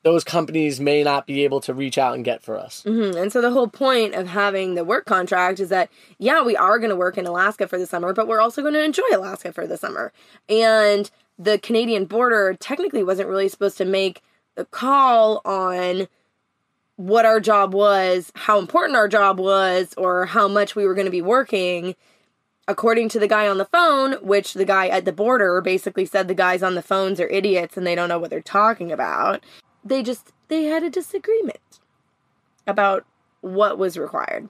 those 0.06 0.24
companies 0.24 0.80
may 0.80 1.04
not 1.04 1.26
be 1.26 1.44
able 1.44 1.60
to 1.60 1.74
reach 1.74 1.98
out 1.98 2.14
and 2.14 2.24
get 2.24 2.42
for 2.44 2.58
us. 2.58 2.84
Mhm. 2.86 3.16
and 3.16 3.34
so 3.34 3.42
the 3.42 3.50
whole 3.52 3.68
point 3.68 4.14
of 4.14 4.28
having 4.28 4.76
the 4.76 4.84
work 4.86 5.06
contract 5.06 5.60
is 5.60 5.70
that 5.70 5.90
yeah 6.20 6.44
we 6.44 6.56
are 6.56 6.78
going 6.78 6.92
to 6.92 6.96
work 6.96 7.18
in 7.18 7.26
alaska 7.26 7.68
for 7.68 7.80
the 7.80 7.88
summer 7.88 8.14
but 8.14 8.28
we're 8.28 8.40
also 8.40 8.62
going 8.62 8.76
to 8.76 8.84
enjoy 8.84 9.04
alaska 9.12 9.52
for 9.52 9.66
the 9.66 9.78
summer 9.78 10.14
and 10.48 11.10
the 11.40 11.58
canadian 11.58 12.06
border 12.06 12.56
technically 12.60 13.04
wasn't 13.04 13.28
really 13.28 13.50
supposed 13.50 13.78
to 13.80 13.86
make 13.86 14.22
the 14.56 14.66
call 14.66 15.42
on 15.44 16.08
what 16.98 17.26
our 17.26 17.42
job 17.42 17.74
was, 17.74 18.32
how 18.36 18.58
important 18.58 18.96
our 18.96 19.10
job 19.10 19.38
was, 19.38 19.94
or 19.98 20.28
how 20.28 20.48
much 20.48 20.78
we 20.78 20.86
were 20.88 20.94
going 20.94 21.04
to 21.04 21.12
be 21.12 21.22
working. 21.22 21.94
According 22.70 23.10
to 23.10 23.20
the 23.20 23.28
guy 23.28 23.50
on 23.50 23.58
the 23.58 23.66
phone, 23.66 24.14
which 24.22 24.54
the 24.54 24.64
guy 24.64 24.88
at 24.88 25.04
the 25.04 25.12
border 25.12 25.60
basically 25.60 26.06
said 26.06 26.30
the 26.30 26.34
guys 26.34 26.64
on 26.64 26.74
the 26.76 26.82
phones 26.82 27.20
are 27.20 27.28
idiots 27.28 27.76
and 27.76 27.86
they 27.86 27.96
don't 27.96 28.08
know 28.08 28.18
what 28.18 28.30
they're 28.30 28.40
talking 28.42 28.94
about. 28.94 29.44
They 29.86 30.02
just 30.04 30.32
they 30.48 30.64
had 30.64 30.84
a 30.84 30.90
disagreement 30.90 31.80
about 32.68 33.06
what 33.42 33.78
was 33.78 33.98
required. 33.98 34.50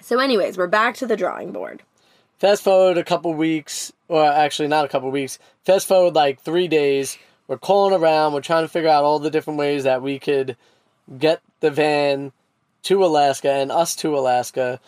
So 0.00 0.18
anyways, 0.18 0.58
we're 0.58 0.66
back 0.66 0.96
to 0.96 1.06
the 1.06 1.16
drawing 1.16 1.52
board. 1.52 1.82
Fast 2.38 2.62
forward 2.62 2.98
a 2.98 3.04
couple 3.04 3.32
weeks, 3.32 3.92
or 4.08 4.24
actually 4.24 4.68
not 4.68 4.84
a 4.84 4.88
couple 4.88 5.10
weeks. 5.10 5.38
Fast 5.64 5.86
forward 5.86 6.14
like 6.14 6.40
three 6.40 6.68
days. 6.68 7.16
we're 7.46 7.58
calling 7.58 7.94
around. 7.98 8.32
We're 8.32 8.40
trying 8.40 8.64
to 8.64 8.68
figure 8.68 8.88
out 8.90 9.04
all 9.04 9.18
the 9.18 9.30
different 9.30 9.58
ways 9.58 9.84
that 9.84 10.02
we 10.02 10.18
could 10.18 10.56
get 11.18 11.40
the 11.60 11.70
van 11.70 12.32
to 12.84 13.04
Alaska 13.04 13.50
and 13.52 13.70
us 13.70 13.94
to 13.96 14.18
Alaska. 14.18 14.80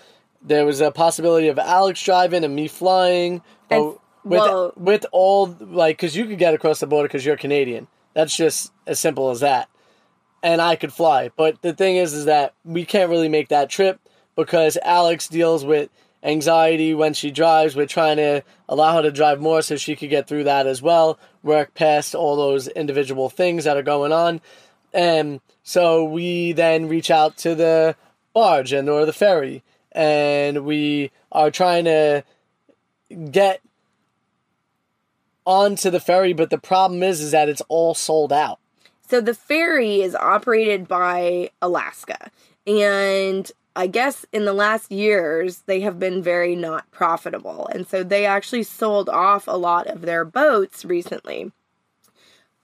There 0.42 0.66
was 0.66 0.80
a 0.80 0.90
possibility 0.90 1.48
of 1.48 1.58
Alex 1.58 2.02
driving 2.02 2.44
and 2.44 2.54
me 2.54 2.66
flying. 2.68 3.42
And- 3.70 3.94
with 4.24 4.40
well- 4.40 4.72
with 4.76 5.06
all 5.12 5.54
like, 5.60 5.98
because 5.98 6.16
you 6.16 6.26
could 6.26 6.38
get 6.38 6.52
across 6.52 6.80
the 6.80 6.86
border 6.88 7.06
because 7.06 7.24
you're 7.24 7.36
Canadian. 7.36 7.86
That's 8.12 8.36
just 8.36 8.72
as 8.86 8.98
simple 8.98 9.30
as 9.30 9.38
that. 9.40 9.68
And 10.42 10.60
I 10.60 10.76
could 10.76 10.92
fly, 10.92 11.30
but 11.36 11.60
the 11.62 11.72
thing 11.72 11.96
is, 11.96 12.14
is 12.14 12.26
that 12.26 12.54
we 12.64 12.84
can't 12.84 13.10
really 13.10 13.28
make 13.28 13.48
that 13.48 13.70
trip 13.70 13.98
because 14.36 14.78
Alex 14.84 15.26
deals 15.28 15.64
with 15.64 15.90
anxiety 16.22 16.94
when 16.94 17.14
she 17.14 17.30
drives. 17.30 17.74
We're 17.74 17.86
trying 17.86 18.18
to 18.18 18.42
allow 18.68 18.96
her 18.96 19.02
to 19.02 19.10
drive 19.10 19.40
more 19.40 19.62
so 19.62 19.76
she 19.76 19.96
could 19.96 20.10
get 20.10 20.28
through 20.28 20.44
that 20.44 20.66
as 20.66 20.82
well, 20.82 21.18
work 21.42 21.74
past 21.74 22.14
all 22.14 22.36
those 22.36 22.68
individual 22.68 23.28
things 23.28 23.64
that 23.64 23.76
are 23.76 23.82
going 23.82 24.12
on. 24.12 24.40
And 24.92 25.40
so 25.62 26.04
we 26.04 26.52
then 26.52 26.88
reach 26.88 27.10
out 27.10 27.36
to 27.38 27.54
the 27.54 27.96
barge 28.32 28.72
and 28.72 28.88
or 28.88 29.06
the 29.06 29.12
ferry 29.12 29.62
and 29.92 30.64
we 30.64 31.10
are 31.32 31.50
trying 31.50 31.86
to 31.86 32.22
get 33.30 33.62
onto 35.46 35.88
the 35.88 36.00
ferry 36.00 36.34
but 36.34 36.50
the 36.50 36.58
problem 36.58 37.02
is 37.02 37.20
is 37.22 37.30
that 37.30 37.48
it's 37.48 37.62
all 37.68 37.94
sold 37.94 38.32
out. 38.32 38.58
So 39.08 39.20
the 39.20 39.34
ferry 39.34 40.02
is 40.02 40.14
operated 40.14 40.88
by 40.88 41.50
Alaska. 41.62 42.30
And 42.66 43.50
I 43.76 43.86
guess 43.86 44.26
in 44.32 44.44
the 44.44 44.52
last 44.52 44.90
years, 44.90 45.62
they 45.66 45.80
have 45.80 45.98
been 45.98 46.22
very 46.22 46.56
not 46.56 46.90
profitable. 46.90 47.68
And 47.72 47.86
so 47.86 48.02
they 48.02 48.26
actually 48.26 48.64
sold 48.64 49.08
off 49.08 49.46
a 49.46 49.52
lot 49.52 49.86
of 49.86 50.02
their 50.02 50.24
boats 50.24 50.84
recently. 50.84 51.52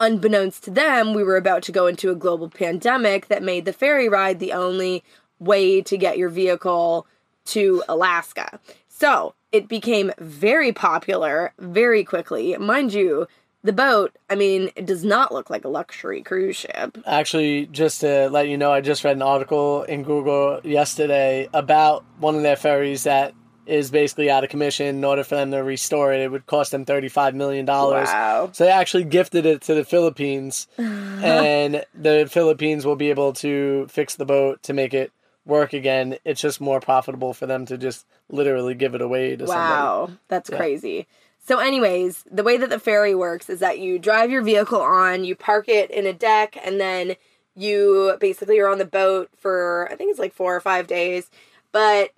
Unbeknownst 0.00 0.64
to 0.64 0.70
them, 0.70 1.14
we 1.14 1.22
were 1.22 1.36
about 1.36 1.62
to 1.64 1.72
go 1.72 1.86
into 1.86 2.10
a 2.10 2.16
global 2.16 2.48
pandemic 2.48 3.28
that 3.28 3.42
made 3.42 3.64
the 3.64 3.72
ferry 3.72 4.08
ride 4.08 4.40
the 4.40 4.52
only 4.52 5.04
way 5.38 5.80
to 5.82 5.96
get 5.96 6.18
your 6.18 6.28
vehicle 6.28 7.06
to 7.44 7.84
Alaska. 7.88 8.58
So 8.88 9.34
it 9.52 9.68
became 9.68 10.12
very 10.18 10.72
popular 10.72 11.52
very 11.58 12.04
quickly. 12.04 12.56
Mind 12.56 12.92
you, 12.94 13.28
the 13.64 13.72
boat, 13.72 14.16
I 14.28 14.34
mean, 14.34 14.70
it 14.74 14.86
does 14.86 15.04
not 15.04 15.32
look 15.32 15.48
like 15.48 15.64
a 15.64 15.68
luxury 15.68 16.22
cruise 16.22 16.56
ship. 16.56 16.98
Actually, 17.06 17.66
just 17.66 18.00
to 18.00 18.28
let 18.28 18.48
you 18.48 18.56
know, 18.56 18.72
I 18.72 18.80
just 18.80 19.04
read 19.04 19.16
an 19.16 19.22
article 19.22 19.84
in 19.84 20.02
Google 20.02 20.60
yesterday 20.64 21.48
about 21.54 22.04
one 22.18 22.34
of 22.34 22.42
their 22.42 22.56
ferries 22.56 23.04
that 23.04 23.34
is 23.64 23.92
basically 23.92 24.30
out 24.30 24.42
of 24.42 24.50
commission. 24.50 24.86
In 24.86 25.04
order 25.04 25.22
for 25.22 25.36
them 25.36 25.52
to 25.52 25.58
restore 25.58 26.12
it, 26.12 26.20
it 26.20 26.30
would 26.30 26.46
cost 26.46 26.72
them 26.72 26.84
$35 26.84 27.34
million. 27.34 27.64
Wow. 27.64 28.50
So 28.52 28.64
they 28.64 28.70
actually 28.70 29.04
gifted 29.04 29.46
it 29.46 29.62
to 29.62 29.74
the 29.74 29.84
Philippines, 29.84 30.66
and 30.76 31.84
the 31.94 32.28
Philippines 32.30 32.84
will 32.84 32.96
be 32.96 33.10
able 33.10 33.32
to 33.34 33.86
fix 33.88 34.16
the 34.16 34.24
boat 34.24 34.62
to 34.64 34.72
make 34.72 34.92
it 34.92 35.12
work 35.44 35.72
again. 35.72 36.16
It's 36.24 36.40
just 36.40 36.60
more 36.60 36.80
profitable 36.80 37.32
for 37.32 37.46
them 37.46 37.66
to 37.66 37.78
just 37.78 38.06
literally 38.28 38.74
give 38.74 38.94
it 38.94 39.02
away 39.02 39.36
to 39.36 39.46
somebody. 39.46 39.70
Wow, 39.70 40.10
that's 40.28 40.50
crazy. 40.50 41.06
So, 41.44 41.58
anyways, 41.58 42.24
the 42.30 42.44
way 42.44 42.56
that 42.56 42.70
the 42.70 42.78
ferry 42.78 43.14
works 43.14 43.50
is 43.50 43.58
that 43.58 43.80
you 43.80 43.98
drive 43.98 44.30
your 44.30 44.42
vehicle 44.42 44.80
on, 44.80 45.24
you 45.24 45.34
park 45.34 45.68
it 45.68 45.90
in 45.90 46.06
a 46.06 46.12
deck, 46.12 46.56
and 46.64 46.80
then 46.80 47.16
you 47.56 48.16
basically 48.20 48.58
are 48.60 48.68
on 48.68 48.78
the 48.78 48.84
boat 48.84 49.28
for 49.36 49.88
I 49.90 49.96
think 49.96 50.10
it's 50.10 50.20
like 50.20 50.32
four 50.32 50.54
or 50.54 50.60
five 50.60 50.86
days. 50.86 51.30
But 51.72 52.10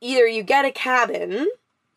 either 0.00 0.26
you 0.26 0.42
get 0.42 0.64
a 0.64 0.70
cabin, 0.70 1.48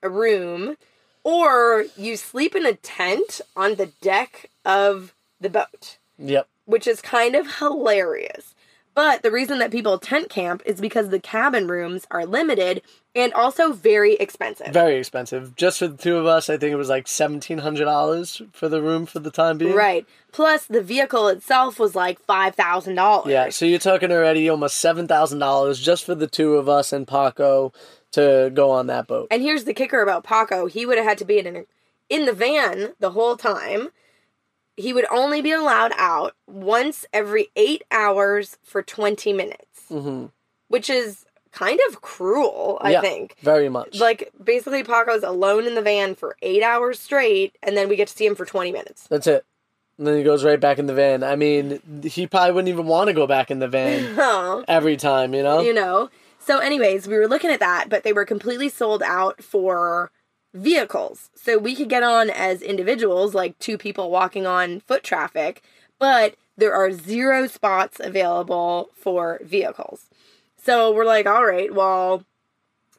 a 0.01 0.09
room, 0.09 0.77
or 1.23 1.85
you 1.95 2.17
sleep 2.17 2.55
in 2.55 2.65
a 2.65 2.73
tent 2.73 3.41
on 3.55 3.75
the 3.75 3.91
deck 4.01 4.49
of 4.65 5.13
the 5.39 5.49
boat 5.49 5.97
Yep. 6.17 6.47
which 6.65 6.87
is 6.87 7.01
kind 7.01 7.35
of 7.35 7.57
hilarious. 7.57 8.53
But 8.93 9.23
the 9.23 9.31
reason 9.31 9.59
that 9.59 9.71
people 9.71 9.97
tent 9.97 10.29
camp 10.29 10.61
is 10.65 10.81
because 10.81 11.09
the 11.09 11.19
cabin 11.19 11.67
rooms 11.67 12.05
are 12.11 12.25
limited 12.25 12.81
and 13.15 13.33
also 13.33 13.71
very 13.71 14.15
expensive. 14.15 14.67
Very 14.67 14.97
expensive. 14.97 15.55
Just 15.55 15.79
for 15.79 15.87
the 15.87 15.97
two 15.97 16.17
of 16.17 16.25
us, 16.25 16.49
I 16.49 16.57
think 16.57 16.73
it 16.73 16.77
was 16.77 16.89
like 16.89 17.07
seventeen 17.07 17.59
hundred 17.59 17.85
dollars 17.85 18.41
for 18.51 18.67
the 18.67 18.81
room 18.81 19.05
for 19.05 19.19
the 19.19 19.31
time 19.31 19.57
being. 19.57 19.75
Right. 19.75 20.05
Plus, 20.31 20.65
the 20.65 20.81
vehicle 20.81 21.27
itself 21.27 21.79
was 21.79 21.95
like 21.95 22.19
five 22.19 22.55
thousand 22.55 22.95
dollars. 22.95 23.31
Yeah, 23.31 23.49
so 23.49 23.65
you're 23.65 23.79
talking 23.79 24.11
already 24.11 24.49
almost 24.49 24.77
seven 24.77 25.07
thousand 25.07 25.39
dollars 25.39 25.79
just 25.79 26.05
for 26.05 26.15
the 26.15 26.27
two 26.27 26.55
of 26.55 26.67
us 26.67 26.91
and 26.91 27.07
Paco 27.07 27.71
to 28.11 28.51
go 28.53 28.71
on 28.71 28.87
that 28.87 29.07
boat. 29.07 29.27
And 29.31 29.41
here's 29.41 29.63
the 29.63 29.73
kicker 29.73 30.01
about 30.01 30.23
Paco: 30.23 30.65
he 30.67 30.85
would 30.85 30.97
have 30.97 31.07
had 31.07 31.17
to 31.19 31.25
be 31.25 31.39
in 31.39 31.65
in 32.09 32.25
the 32.25 32.33
van 32.33 32.93
the 32.99 33.11
whole 33.11 33.37
time. 33.37 33.89
He 34.77 34.93
would 34.93 35.05
only 35.11 35.41
be 35.41 35.51
allowed 35.51 35.91
out 35.97 36.35
once 36.47 37.05
every 37.13 37.49
eight 37.55 37.83
hours 37.91 38.57
for 38.63 38.81
twenty 38.81 39.33
minutes, 39.33 39.81
hmm 39.89 40.27
which 40.67 40.89
is 40.89 41.25
kind 41.51 41.79
of 41.89 41.99
cruel. 42.01 42.77
I 42.81 42.91
yeah, 42.91 43.01
think. 43.01 43.35
very 43.41 43.67
much. 43.67 43.99
Like 43.99 44.31
basically, 44.41 44.83
Paco's 44.83 45.21
alone 45.23 45.67
in 45.67 45.75
the 45.75 45.81
van 45.81 46.15
for 46.15 46.37
eight 46.41 46.63
hours 46.63 46.97
straight, 46.97 47.57
and 47.61 47.75
then 47.75 47.89
we 47.89 47.97
get 47.97 48.07
to 48.07 48.13
see 48.15 48.25
him 48.25 48.35
for 48.35 48.45
twenty 48.45 48.71
minutes. 48.71 49.07
That's 49.07 49.27
it. 49.27 49.45
And 49.97 50.07
then 50.07 50.17
he 50.17 50.23
goes 50.23 50.43
right 50.43 50.59
back 50.59 50.79
in 50.79 50.87
the 50.87 50.93
van. 50.95 51.23
I 51.23 51.35
mean, 51.35 51.79
he 52.03 52.25
probably 52.25 52.53
wouldn't 52.53 52.69
even 52.69 52.87
want 52.87 53.09
to 53.09 53.13
go 53.13 53.27
back 53.27 53.51
in 53.51 53.59
the 53.59 53.67
van 53.67 54.15
Oh, 54.17 54.63
every 54.67 54.97
time, 54.97 55.35
you 55.35 55.43
know? 55.43 55.61
you 55.61 55.73
know. 55.73 56.09
So, 56.39 56.57
anyways, 56.57 57.07
we 57.07 57.17
were 57.17 57.27
looking 57.27 57.51
at 57.51 57.59
that, 57.59 57.87
but 57.87 58.03
they 58.03 58.11
were 58.13 58.25
completely 58.25 58.67
sold 58.69 59.03
out 59.03 59.43
for 59.43 60.09
vehicles. 60.53 61.29
So 61.35 61.57
we 61.57 61.75
could 61.75 61.89
get 61.89 62.03
on 62.03 62.29
as 62.29 62.61
individuals, 62.61 63.33
like 63.33 63.57
two 63.59 63.77
people 63.77 64.11
walking 64.11 64.45
on 64.45 64.81
foot 64.81 65.03
traffic, 65.03 65.63
but 65.99 66.35
there 66.57 66.73
are 66.73 66.91
zero 66.91 67.47
spots 67.47 67.99
available 67.99 68.89
for 68.95 69.39
vehicles. 69.43 70.05
So 70.63 70.93
we're 70.93 71.05
like, 71.05 71.25
all 71.25 71.45
right, 71.45 71.73
well, 71.73 72.23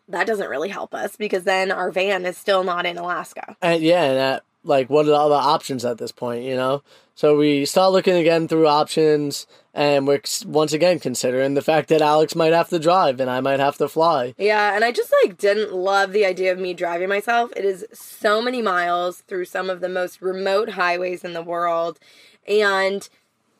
that 0.08 0.26
doesn't 0.26 0.48
really 0.50 0.68
help 0.68 0.94
us 0.94 1.16
because 1.16 1.44
then 1.44 1.70
our 1.70 1.90
van 1.90 2.26
is 2.26 2.36
still 2.36 2.64
not 2.64 2.86
in 2.86 2.98
Alaska. 2.98 3.56
And 3.62 3.82
yeah, 3.82 4.14
that, 4.14 4.44
like, 4.64 4.88
what 4.90 5.06
are 5.06 5.10
the 5.10 5.16
other 5.16 5.34
options 5.34 5.84
at 5.84 5.98
this 5.98 6.12
point, 6.12 6.44
you 6.44 6.54
know? 6.56 6.82
So 7.14 7.36
we 7.36 7.66
start 7.66 7.92
looking 7.92 8.16
again 8.16 8.48
through 8.48 8.66
options, 8.66 9.46
and 9.74 10.06
we're 10.06 10.22
once 10.46 10.72
again 10.72 10.98
considering 10.98 11.54
the 11.54 11.62
fact 11.62 11.88
that 11.90 12.00
Alex 12.00 12.34
might 12.34 12.52
have 12.52 12.70
to 12.70 12.78
drive 12.78 13.20
and 13.20 13.30
I 13.30 13.40
might 13.40 13.60
have 13.60 13.76
to 13.78 13.88
fly. 13.88 14.34
Yeah, 14.38 14.74
and 14.74 14.82
I 14.82 14.92
just 14.92 15.12
like 15.22 15.36
didn't 15.36 15.74
love 15.74 16.12
the 16.12 16.24
idea 16.24 16.52
of 16.52 16.58
me 16.58 16.72
driving 16.72 17.08
myself. 17.08 17.52
It 17.54 17.64
is 17.64 17.84
so 17.92 18.40
many 18.40 18.62
miles 18.62 19.20
through 19.20 19.44
some 19.44 19.68
of 19.68 19.80
the 19.80 19.90
most 19.90 20.22
remote 20.22 20.70
highways 20.70 21.22
in 21.22 21.34
the 21.34 21.42
world. 21.42 21.98
And 22.48 23.08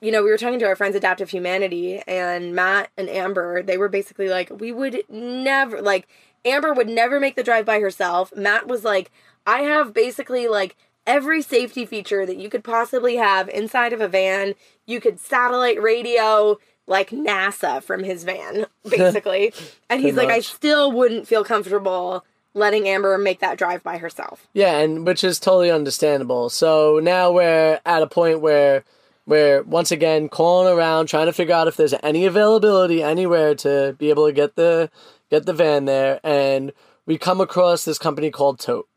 you 0.00 0.10
know, 0.10 0.24
we 0.24 0.30
were 0.30 0.38
talking 0.38 0.58
to 0.58 0.66
our 0.66 0.74
friends 0.74 0.96
Adaptive 0.96 1.30
Humanity 1.30 2.02
and 2.08 2.56
Matt 2.56 2.90
and 2.98 3.08
Amber, 3.08 3.62
they 3.62 3.78
were 3.78 3.88
basically 3.88 4.28
like 4.28 4.50
we 4.50 4.72
would 4.72 5.04
never 5.08 5.80
like 5.80 6.08
Amber 6.44 6.72
would 6.72 6.88
never 6.88 7.20
make 7.20 7.36
the 7.36 7.44
drive 7.44 7.64
by 7.64 7.78
herself. 7.78 8.34
Matt 8.34 8.66
was 8.66 8.82
like 8.82 9.12
I 9.46 9.60
have 9.60 9.94
basically 9.94 10.48
like 10.48 10.76
every 11.06 11.42
safety 11.42 11.84
feature 11.86 12.24
that 12.26 12.36
you 12.36 12.48
could 12.48 12.64
possibly 12.64 13.16
have 13.16 13.48
inside 13.48 13.92
of 13.92 14.00
a 14.00 14.08
van. 14.08 14.54
You 14.86 15.00
could 15.00 15.18
satellite 15.20 15.80
radio 15.82 16.58
like 16.86 17.10
NASA 17.10 17.82
from 17.82 18.04
his 18.04 18.24
van, 18.24 18.66
basically. 18.88 19.52
and 19.88 20.00
he's 20.00 20.16
like, 20.16 20.28
I 20.28 20.40
still 20.40 20.92
wouldn't 20.92 21.28
feel 21.28 21.44
comfortable 21.44 22.24
letting 22.54 22.86
Amber 22.88 23.16
make 23.18 23.40
that 23.40 23.58
drive 23.58 23.82
by 23.82 23.98
herself. 23.98 24.46
Yeah, 24.52 24.78
and 24.78 25.06
which 25.06 25.24
is 25.24 25.38
totally 25.38 25.70
understandable. 25.70 26.50
So 26.50 27.00
now 27.02 27.32
we're 27.32 27.80
at 27.84 28.02
a 28.02 28.06
point 28.06 28.40
where 28.40 28.84
we're 29.26 29.62
once 29.62 29.90
again 29.90 30.28
calling 30.28 30.72
around, 30.72 31.06
trying 31.06 31.26
to 31.26 31.32
figure 31.32 31.54
out 31.54 31.68
if 31.68 31.76
there's 31.76 31.94
any 32.02 32.26
availability 32.26 33.02
anywhere 33.02 33.54
to 33.56 33.94
be 33.98 34.10
able 34.10 34.26
to 34.26 34.32
get 34.32 34.56
the 34.56 34.90
get 35.30 35.46
the 35.46 35.52
van 35.52 35.84
there, 35.86 36.20
and 36.22 36.72
we 37.06 37.16
come 37.16 37.40
across 37.40 37.84
this 37.84 37.98
company 37.98 38.30
called 38.30 38.58
Tote. 38.58 38.88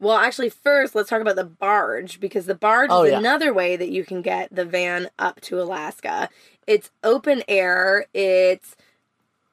Well, 0.00 0.16
actually, 0.16 0.48
first, 0.48 0.94
let's 0.94 1.10
talk 1.10 1.20
about 1.20 1.36
the 1.36 1.44
barge 1.44 2.20
because 2.20 2.46
the 2.46 2.54
barge 2.54 2.88
Oh, 2.90 3.02
is 3.04 3.12
yeah. 3.12 3.18
another 3.18 3.52
way 3.52 3.76
that 3.76 3.90
you 3.90 4.04
can 4.04 4.22
get 4.22 4.48
the 4.54 4.64
van 4.64 5.10
up 5.18 5.40
to 5.42 5.60
Alaska. 5.60 6.28
It's 6.66 6.90
open 7.04 7.42
air. 7.46 8.06
It 8.14 8.62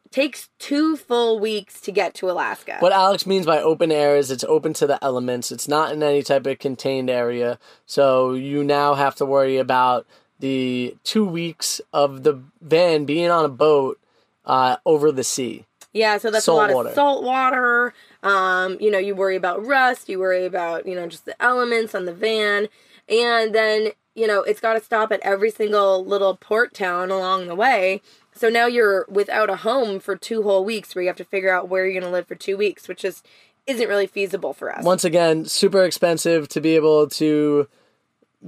takes 0.10 0.50
two 0.58 0.96
full 0.96 1.38
weeks 1.40 1.82
to 1.82 1.92
get 1.92 2.14
to 2.16 2.32
Alaska. 2.32 2.78
What 2.80 2.94
Alex 2.94 3.26
means 3.26 3.46
by 3.46 3.62
open 3.62 3.92
air 3.92 4.16
is 4.16 4.32
it's 4.32 4.46
open 4.46 4.74
to 4.76 4.88
the 4.88 5.04
elements. 5.04 5.52
It's 5.52 5.68
not 5.68 5.92
in 5.92 6.02
any 6.02 6.24
type 6.24 6.46
of 6.48 6.60
contained 6.60 7.10
area. 7.10 7.60
So 7.86 8.34
you 8.34 8.64
now 8.64 8.94
have 8.94 9.16
to 9.16 9.26
worry 9.26 9.58
about 9.58 10.08
the 10.40 10.96
two 11.04 11.26
weeks 11.26 11.82
of 11.92 12.24
the 12.24 12.40
van 12.62 13.04
being 13.06 13.30
on 13.30 13.44
a 13.44 13.50
boat 13.50 14.00
uh, 14.46 14.78
over 14.86 15.12
the 15.12 15.24
sea. 15.26 15.66
Yeah, 15.94 16.20
so 16.20 16.30
that's 16.32 16.46
Salt 16.46 16.58
a 16.58 16.68
lot 16.68 16.76
water. 16.76 16.90
of 16.90 16.96
salt 16.96 17.24
water. 17.24 17.94
Um, 18.23 18.77
you 18.80 18.91
know, 18.91 18.97
you 18.97 19.15
worry 19.15 19.36
about 19.36 19.65
rust, 19.65 20.10
you 20.10 20.19
worry 20.19 20.45
about, 20.45 20.88
you 20.88 20.95
know, 20.95 21.08
just 21.08 21.25
the 21.25 21.41
elements 21.41 21.93
on 21.93 22.06
the 22.06 22.13
van. 22.13 22.67
And 23.08 23.53
then, 23.53 23.91
you 24.15 24.27
know, 24.27 24.41
it's 24.41 24.60
got 24.60 24.73
to 24.73 24.84
stop 24.84 25.12
at 25.12 25.19
every 25.21 25.51
single 25.51 26.03
little 26.03 26.36
port 26.36 26.73
town 26.73 27.12
along 27.12 27.47
the 27.47 27.56
way. 27.56 28.01
So 28.34 28.49
now 28.49 28.67
you're 28.67 29.06
without 29.10 29.49
a 29.49 29.58
home 29.58 29.99
for 29.99 30.15
two 30.15 30.43
whole 30.43 30.63
weeks 30.63 30.93
where 30.93 31.01
you 31.03 31.08
have 31.08 31.17
to 31.17 31.25
figure 31.25 31.53
out 31.53 31.69
where 31.69 31.86
you're 31.86 31.99
going 31.99 32.03
to 32.03 32.15
live 32.15 32.27
for 32.27 32.36
two 32.36 32.58
weeks, 32.58 32.88
which 32.88 33.01
just 33.01 33.25
isn't 33.65 33.88
really 33.88 34.08
feasible 34.08 34.53
for 34.53 34.73
us. 34.73 34.84
Once 34.84 35.03
again, 35.03 35.45
super 35.45 35.84
expensive 35.84 36.47
to 36.49 36.62
be 36.62 36.75
able 36.75 37.08
to 37.08 37.67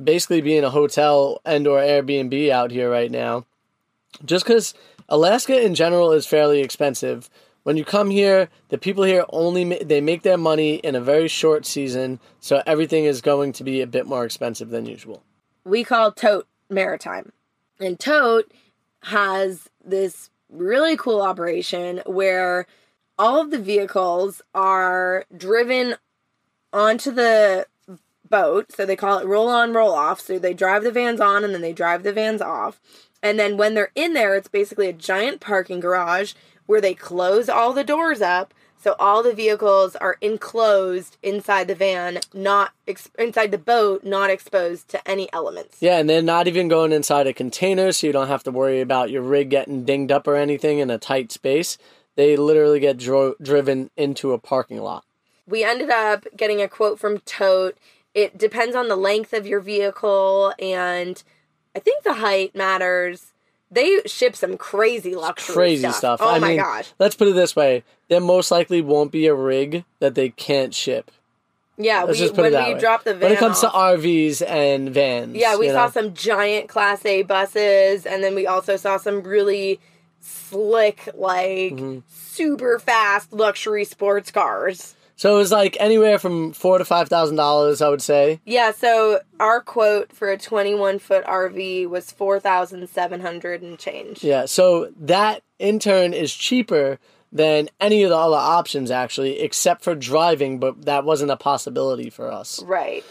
basically 0.02 0.42
be 0.42 0.56
in 0.56 0.64
a 0.64 0.70
hotel 0.70 1.42
and 1.46 1.68
or 1.68 1.80
Airbnb 1.80 2.50
out 2.50 2.72
here 2.72 2.90
right 2.90 3.12
now. 3.12 3.46
Just 4.24 4.46
because 4.46 4.74
Alaska 5.08 5.60
in 5.60 5.76
general 5.76 6.12
is 6.12 6.26
fairly 6.26 6.62
expensive. 6.62 7.30
When 7.64 7.78
you 7.78 7.86
come 7.86 8.10
here, 8.10 8.50
the 8.70 8.78
people 8.78 9.04
here 9.04 9.26
only 9.30 9.66
ma- 9.66 9.76
they 9.84 10.02
make 10.02 10.24
their 10.24 10.38
money 10.38 10.76
in 10.76 10.96
a 10.96 11.02
very 11.02 11.28
short 11.28 11.66
season, 11.66 12.20
so 12.40 12.64
everything 12.66 13.06
is 13.06 13.22
going 13.22 13.52
to 13.54 13.64
be 13.64 13.82
a 13.82 13.88
bit 13.88 14.08
more 14.08 14.26
expensive 14.26 14.70
than 14.70 14.86
usual. 14.86 15.24
we 15.66 15.84
call 15.84 16.12
Tote 16.12 16.48
Maritime. 16.70 17.32
And 17.80 18.00
Tote 18.00 18.52
has 19.04 19.70
this 19.84 20.30
really 20.50 20.98
cool 20.98 21.22
operation 21.22 22.02
where 22.06 22.66
all 23.18 23.42
of 23.42 23.52
the 23.52 23.60
vehicles 23.60 24.42
are 24.56 25.26
driven 25.36 25.96
onto 26.74 27.12
the 27.12 27.68
boat. 28.28 28.72
So 28.72 28.86
they 28.86 28.96
call 28.96 29.20
it 29.20 29.28
roll 29.28 29.50
on, 29.50 29.74
roll 29.74 29.94
off. 29.94 30.22
So 30.22 30.40
they 30.40 30.54
drive 30.54 30.84
the 30.84 30.92
vans 30.92 31.20
on 31.20 31.44
and 31.44 31.54
then 31.54 31.62
they 31.62 31.74
drive 31.74 32.04
the 32.04 32.14
vans 32.14 32.42
off. 32.42 32.80
And 33.22 33.38
then 33.38 33.58
when 33.58 33.74
they're 33.74 33.92
in 33.96 34.14
there, 34.14 34.36
it's 34.36 34.48
basically 34.48 34.88
a 34.88 34.94
giant 34.94 35.42
parking 35.42 35.80
garage 35.80 36.34
where 36.70 36.80
they 36.80 36.94
close 36.94 37.50
all 37.50 37.74
the 37.74 37.84
doors 37.84 38.22
up. 38.22 38.54
So 38.78 38.96
all 39.00 39.24
the 39.24 39.34
vehicles 39.34 39.96
are 39.96 40.18
enclosed 40.22 41.18
inside 41.24 41.68
the 41.68 41.74
van, 41.74 42.20
not 42.32 42.74
ex- 42.88 43.10
inside 43.18 43.50
the 43.50 43.58
boat, 43.58 44.04
not 44.04 44.30
exposed 44.30 44.88
to 44.90 45.06
any 45.10 45.28
elements. 45.34 45.78
Yeah, 45.82 45.98
and 45.98 46.08
they're 46.08 46.22
not 46.22 46.48
even 46.48 46.68
going 46.68 46.92
inside 46.92 47.26
a 47.26 47.34
container, 47.34 47.92
so 47.92 48.06
you 48.06 48.14
don't 48.14 48.28
have 48.28 48.44
to 48.44 48.52
worry 48.52 48.82
about 48.82 49.10
your 49.10 49.24
rig 49.24 49.50
getting 49.50 49.84
dinged 49.84 50.12
up 50.12 50.28
or 50.28 50.36
anything 50.36 50.78
in 50.78 50.92
a 50.92 51.00
tight 51.00 51.32
space. 51.32 51.80
They 52.16 52.38
literally 52.38 52.80
get 52.80 52.98
dro- 52.98 53.34
driven 53.42 53.90
into 53.98 54.32
a 54.32 54.38
parking 54.38 54.80
lot. 54.80 55.04
we 55.48 55.64
ended 55.64 55.90
up 55.90 56.28
getting 56.38 56.62
a 56.62 56.68
quote 56.68 57.00
from 57.00 57.18
Tote. 57.22 57.76
It 58.14 58.38
depends 58.38 58.76
on 58.76 58.90
the 58.90 58.96
length 58.96 59.34
of 59.34 59.48
your 59.48 59.60
vehicle, 59.60 60.54
and 60.60 61.22
I 61.76 61.80
think 61.80 62.04
the 62.04 62.14
height 62.16 62.56
matters. 62.56 63.34
They 63.72 64.02
ship 64.06 64.36
some 64.36 64.58
crazy 64.58 65.14
luxury 65.16 65.44
stuff. 65.44 65.56
Crazy 65.56 65.82
stuff. 65.84 65.96
stuff. 65.96 66.20
Oh 66.24 66.30
I 66.30 66.40
my 66.40 66.48
mean, 66.50 66.58
gosh! 66.58 66.92
Let's 67.00 67.16
put 67.16 67.28
it 67.28 67.36
this 67.36 67.56
way: 67.56 67.84
there 68.08 68.20
most 68.20 68.50
likely 68.52 68.82
won't 68.82 69.12
be 69.12 69.28
a 69.28 69.34
rig 69.36 69.86
that 70.00 70.16
they 70.16 70.30
can't 70.30 70.74
ship. 70.74 71.12
Yeah, 71.78 72.04
Let's 72.04 72.20
we 72.20 72.26
just 72.26 72.34
put 72.36 72.42
when 72.42 72.48
it 72.48 72.56
that 72.56 72.68
we 72.68 72.74
way. 72.74 72.80
dropped 72.82 73.06
the 73.06 73.14
van 73.14 73.22
when 73.22 73.32
it 73.32 73.40
comes 73.40 73.64
off, 73.64 73.72
to 73.72 73.78
RVs 74.02 74.46
and 74.46 74.90
vans. 74.90 75.36
yeah, 75.38 75.56
we 75.56 75.70
saw 75.70 75.86
know? 75.86 75.92
some 75.92 76.14
giant 76.14 76.68
Class 76.68 77.06
A 77.06 77.22
buses, 77.22 78.06
and 78.06 78.22
then 78.24 78.36
we 78.36 78.46
also 78.48 78.76
saw 78.76 78.98
some 78.98 79.22
really 79.24 79.80
slick, 80.20 81.08
like 81.14 81.74
Mm-hmm. 81.74 82.00
super 82.10 82.80
fast 82.80 83.32
luxury 83.32 83.86
sports 83.86 84.30
cars. 84.32 84.96
So 85.20 85.36
it 85.36 85.38
was 85.38 85.52
like 85.52 85.76
anywhere 85.82 86.18
from 86.18 86.54
four 86.54 86.78
to 86.78 86.86
five 86.86 87.10
thousand 87.10 87.36
dollars, 87.36 87.82
I 87.82 87.90
would 87.90 88.02
say. 88.02 88.40
Yeah, 88.46 88.72
so 88.72 89.20
our 89.38 89.60
quote 89.60 90.14
for 90.14 90.32
a 90.32 90.38
21 90.38 90.98
foot 91.00 91.26
RV 91.26 91.90
was 91.90 92.10
4,700 92.10 93.62
and 93.62 93.78
change. 93.78 94.24
Yeah, 94.24 94.46
so 94.46 94.94
that 94.98 95.44
in 95.60 95.78
turn 95.80 96.14
is 96.14 96.34
cheaper 96.34 97.00
than 97.34 97.68
any 97.82 98.04
of 98.04 98.12
the 98.12 98.16
other 98.18 98.38
options 98.38 98.92
actually, 98.92 99.42
except 99.42 99.84
for 99.84 99.94
driving, 99.94 100.58
but 100.58 100.86
that 100.86 101.04
wasn't 101.04 101.32
a 101.32 101.38
possibility 101.38 102.10
for 102.10 102.32
us. 102.32 102.64
Right. 102.64 103.04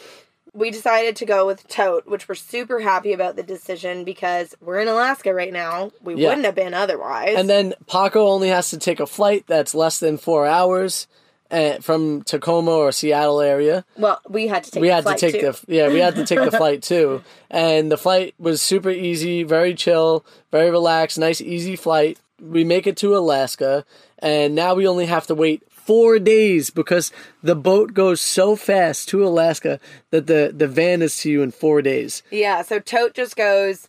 We 0.55 0.71
decided 0.71 1.15
to 1.17 1.27
go 1.27 1.45
with 1.47 1.69
Tote, 1.69 2.07
which 2.07 2.27
we're 2.27 2.37
super 2.37 2.81
happy 2.81 3.13
about 3.13 3.37
the 3.37 3.43
decision 3.43 4.05
because 4.05 4.55
we're 4.63 4.79
in 4.81 4.89
Alaska 4.89 5.35
right 5.35 5.53
now. 5.53 5.93
We 6.03 6.15
Yeah. 6.15 6.29
wouldn't 6.31 6.47
have 6.47 6.55
been 6.55 6.73
otherwise. 6.73 7.37
And 7.37 7.51
then 7.51 7.75
Paco 7.87 8.27
only 8.27 8.49
has 8.49 8.71
to 8.71 8.79
take 8.79 8.99
a 8.99 9.07
flight 9.07 9.45
that's 9.47 9.75
less 9.75 9.99
than 9.99 10.17
four 10.17 10.47
hours 10.47 11.07
uh, 11.51 11.79
from 11.81 12.23
Tacoma 12.23 12.71
or 12.73 12.93
Seattle 12.93 13.41
area. 13.41 13.85
well, 13.97 14.21
we 14.29 14.47
had 14.49 14.65
to 14.65 14.71
take 14.71 14.81
we 14.81 14.89
the 14.89 14.95
had 14.95 15.01
to 15.01 15.03
flight 15.05 15.19
take 15.19 15.41
too. 15.41 15.53
the 15.53 15.75
yeah 15.75 15.89
we 15.89 15.99
had 15.99 16.15
to 16.17 16.25
take 16.27 16.41
the 16.51 16.57
flight 16.57 16.83
too 16.83 17.23
and 17.51 17.91
the 17.91 17.97
flight 17.99 18.35
was 18.39 18.61
super 18.61 18.91
easy 18.91 19.43
very 19.45 19.75
chill 19.75 20.25
very 20.53 20.71
relaxed 20.71 21.19
nice 21.19 21.41
easy 21.41 21.77
flight 21.77 22.19
we 22.41 22.65
make 22.65 22.87
it 22.87 22.97
to 22.99 23.17
alaska 23.17 23.85
and 24.19 24.55
now 24.55 24.75
we 24.75 24.87
only 24.87 25.07
have 25.07 25.27
to 25.27 25.35
wait 25.35 25.63
four 25.71 26.19
days 26.19 26.69
because 26.71 27.11
the 27.43 27.57
boat 27.57 27.95
goes 27.95 28.21
so 28.21 28.55
fast 28.55 29.09
to 29.09 29.25
alaska 29.27 29.81
that 30.11 30.27
the 30.27 30.53
the 30.55 30.69
van 30.69 31.01
is 31.01 31.17
to 31.19 31.31
you 31.31 31.43
in 31.43 31.51
four 31.51 31.81
days 31.81 32.23
Yeah, 32.31 32.61
so 32.63 32.79
Tote 32.79 33.15
just 33.15 33.37
goes 33.37 33.89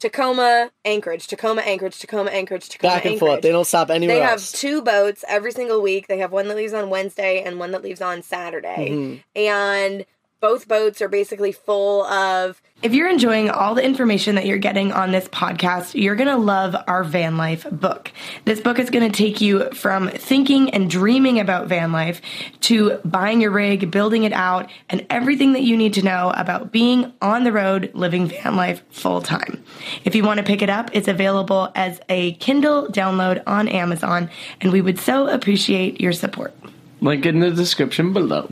Tacoma, 0.00 0.70
Anchorage, 0.84 1.26
Tacoma, 1.26 1.60
Anchorage, 1.60 1.98
Tacoma, 1.98 2.30
Anchorage, 2.30 2.68
Tacoma, 2.70 2.94
back 2.94 3.04
and 3.04 3.12
Anchorage. 3.12 3.30
forth 3.30 3.42
they 3.42 3.52
don't 3.52 3.66
stop 3.66 3.90
anywhere 3.90 4.16
They 4.16 4.22
have 4.22 4.32
else 4.32 4.52
two 4.52 4.82
boats 4.82 5.24
every 5.28 5.52
single 5.52 5.82
week. 5.82 6.08
They 6.08 6.18
have 6.18 6.32
one 6.32 6.48
that 6.48 6.56
leaves 6.56 6.72
on 6.72 6.90
Wednesday 6.90 7.42
and 7.42 7.58
one 7.58 7.70
that 7.72 7.82
leaves 7.82 8.00
on 8.00 8.22
Saturday. 8.22 8.88
Mm-hmm. 8.90 9.38
And 9.38 10.06
both 10.40 10.66
boats 10.68 11.02
are 11.02 11.08
basically 11.08 11.52
full 11.52 12.04
of. 12.04 12.60
If 12.82 12.94
you're 12.94 13.10
enjoying 13.10 13.50
all 13.50 13.74
the 13.74 13.84
information 13.84 14.36
that 14.36 14.46
you're 14.46 14.56
getting 14.56 14.90
on 14.90 15.12
this 15.12 15.28
podcast, 15.28 16.00
you're 16.00 16.16
going 16.16 16.30
to 16.30 16.36
love 16.36 16.74
our 16.86 17.04
van 17.04 17.36
life 17.36 17.66
book. 17.70 18.10
This 18.46 18.60
book 18.60 18.78
is 18.78 18.88
going 18.88 19.10
to 19.10 19.14
take 19.16 19.42
you 19.42 19.70
from 19.72 20.08
thinking 20.08 20.70
and 20.70 20.90
dreaming 20.90 21.38
about 21.38 21.68
van 21.68 21.92
life 21.92 22.22
to 22.62 22.98
buying 23.04 23.42
your 23.42 23.50
rig, 23.50 23.90
building 23.90 24.24
it 24.24 24.32
out, 24.32 24.70
and 24.88 25.06
everything 25.10 25.52
that 25.52 25.62
you 25.62 25.76
need 25.76 25.92
to 25.94 26.02
know 26.02 26.32
about 26.34 26.72
being 26.72 27.12
on 27.20 27.44
the 27.44 27.52
road 27.52 27.90
living 27.92 28.28
van 28.28 28.56
life 28.56 28.82
full 28.90 29.20
time. 29.20 29.62
If 30.04 30.14
you 30.14 30.24
want 30.24 30.38
to 30.38 30.44
pick 30.44 30.62
it 30.62 30.70
up, 30.70 30.90
it's 30.94 31.08
available 31.08 31.70
as 31.74 32.00
a 32.08 32.32
Kindle 32.34 32.86
download 32.88 33.42
on 33.46 33.68
Amazon, 33.68 34.30
and 34.62 34.72
we 34.72 34.80
would 34.80 34.98
so 34.98 35.28
appreciate 35.28 36.00
your 36.00 36.12
support. 36.12 36.54
Link 37.02 37.26
in 37.26 37.40
the 37.40 37.50
description 37.50 38.14
below. 38.14 38.50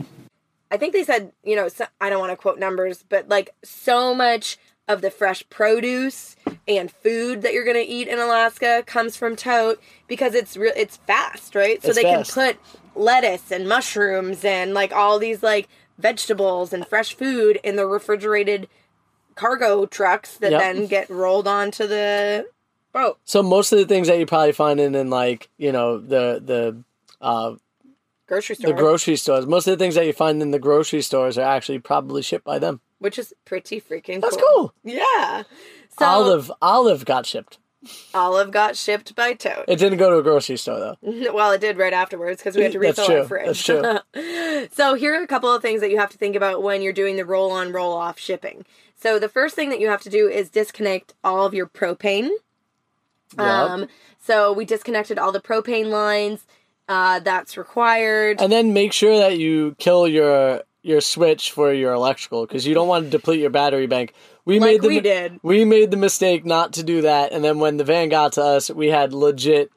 I 0.71 0.77
think 0.77 0.93
they 0.93 1.03
said, 1.03 1.31
you 1.43 1.55
know, 1.55 1.67
so, 1.67 1.85
I 1.99 2.09
don't 2.09 2.19
want 2.19 2.31
to 2.31 2.35
quote 2.37 2.59
numbers, 2.59 3.03
but 3.07 3.27
like 3.27 3.53
so 3.63 4.13
much 4.13 4.57
of 4.87 5.01
the 5.01 5.11
fresh 5.11 5.43
produce 5.49 6.35
and 6.67 6.91
food 6.91 7.41
that 7.43 7.53
you're 7.53 7.63
going 7.63 7.75
to 7.75 7.83
eat 7.91 8.07
in 8.07 8.17
Alaska 8.19 8.83
comes 8.85 9.15
from 9.15 9.35
Tote 9.35 9.81
because 10.07 10.33
it's 10.33 10.57
real 10.57 10.73
it's 10.75 10.97
fast, 10.97 11.53
right? 11.55 11.81
So 11.81 11.89
It's 11.89 11.97
they 11.97 12.03
fast. 12.03 12.33
can 12.33 12.55
put 12.55 12.61
lettuce 12.95 13.51
and 13.51 13.67
mushrooms 13.69 14.43
and 14.43 14.73
like 14.73 14.91
all 14.91 15.19
these 15.19 15.43
like 15.43 15.67
vegetables 15.99 16.73
and 16.73 16.87
fresh 16.87 17.13
food 17.13 17.59
in 17.63 17.75
the 17.75 17.85
refrigerated 17.85 18.67
cargo 19.35 19.85
trucks 19.85 20.37
that 20.37 20.51
Yep. 20.51 20.59
then 20.59 20.87
get 20.87 21.09
rolled 21.09 21.47
onto 21.47 21.85
the 21.87 22.47
boat. 22.91 23.19
so 23.25 23.43
most 23.43 23.71
of 23.71 23.77
the 23.79 23.85
things 23.85 24.07
that 24.07 24.17
you 24.17 24.25
probably 24.25 24.51
find 24.51 24.79
in, 24.79 24.95
in 24.95 25.09
like 25.09 25.49
you 25.57 25.71
know 25.71 25.97
the 25.99 26.41
the 26.43 26.83
uh 27.21 27.55
Grocery 28.29 28.55
store. 28.55 28.71
the 28.71 28.77
grocery 28.79 29.15
stores 29.17 29.45
most 29.45 29.67
of 29.67 29.77
the 29.77 29.83
things 29.83 29.95
that 29.95 30.05
you 30.05 30.13
find 30.13 30.41
in 30.41 30.51
the 30.51 30.59
grocery 30.59 31.01
stores 31.01 31.37
are 31.37 31.41
actually 31.41 31.79
probably 31.79 32.21
shipped 32.21 32.45
by 32.45 32.59
them 32.59 32.79
which 32.99 33.19
is 33.19 33.33
pretty 33.43 33.81
freaking 33.81 34.21
that's 34.21 34.37
cool. 34.37 34.69
cool 34.69 34.73
Yeah. 34.83 35.43
So 35.97 36.05
olive 36.05 36.51
olive 36.61 37.03
got 37.05 37.25
shipped 37.25 37.57
Olive 38.13 38.51
got 38.51 38.75
shipped 38.75 39.15
by 39.15 39.33
Tote. 39.33 39.65
It 39.67 39.77
didn't 39.77 39.99
go 39.99 40.09
to 40.09 40.17
a 40.17 40.23
grocery 40.23 40.57
store 40.57 40.79
though. 40.79 40.97
Well, 41.33 41.51
it 41.51 41.61
did 41.61 41.77
right 41.77 41.93
afterwards 41.93 42.41
because 42.41 42.55
we 42.55 42.63
had 42.63 42.73
to 42.73 42.79
refill 42.79 43.09
our 43.09 43.23
fridge. 43.23 43.45
That's 43.45 43.63
true. 43.63 44.67
so 44.73 44.95
here 44.95 45.15
are 45.15 45.23
a 45.23 45.27
couple 45.27 45.53
of 45.53 45.61
things 45.61 45.79
that 45.81 45.89
you 45.89 45.97
have 45.97 46.09
to 46.09 46.17
think 46.17 46.35
about 46.35 46.61
when 46.61 46.81
you're 46.81 46.93
doing 46.93 47.15
the 47.15 47.25
roll 47.25 47.51
on, 47.51 47.71
roll 47.71 47.93
off 47.93 48.19
shipping. 48.19 48.65
So 48.95 49.17
the 49.17 49.29
first 49.29 49.55
thing 49.55 49.69
that 49.69 49.79
you 49.79 49.87
have 49.87 50.01
to 50.01 50.09
do 50.09 50.27
is 50.27 50.49
disconnect 50.49 51.13
all 51.23 51.45
of 51.45 51.53
your 51.53 51.67
propane. 51.67 52.29
Um, 53.37 53.87
so 54.21 54.51
we 54.51 54.65
disconnected 54.65 55.17
all 55.17 55.31
the 55.31 55.39
propane 55.39 55.89
lines. 55.89 56.45
Uh, 56.89 57.19
that's 57.19 57.55
required. 57.55 58.41
And 58.41 58.51
then 58.51 58.73
make 58.73 58.91
sure 58.93 59.17
that 59.19 59.37
you 59.37 59.75
kill 59.77 60.07
your 60.07 60.63
your 60.81 61.01
switch 61.01 61.51
for 61.51 61.71
your 61.71 61.93
electrical 61.93 62.45
because 62.47 62.65
you 62.65 62.73
don't 62.73 62.87
want 62.87 63.05
to 63.05 63.09
deplete 63.11 63.39
your 63.39 63.51
battery 63.51 63.85
bank. 63.85 64.13
We 64.45 64.59
Like 64.59 64.71
made 64.71 64.81
the 64.81 64.87
we 64.87 64.99
did. 64.99 65.39
we 65.43 65.65
made 65.65 65.91
the 65.91 65.97
mistake 65.97 66.45
not 66.45 66.73
to 66.73 66.83
do 66.83 67.01
that, 67.03 67.31
and 67.31 67.43
then 67.43 67.59
when 67.59 67.77
the 67.77 67.83
van 67.83 68.09
got 68.09 68.33
to 68.33 68.43
us, 68.43 68.71
we 68.71 68.87
had 68.87 69.13
legit 69.13 69.71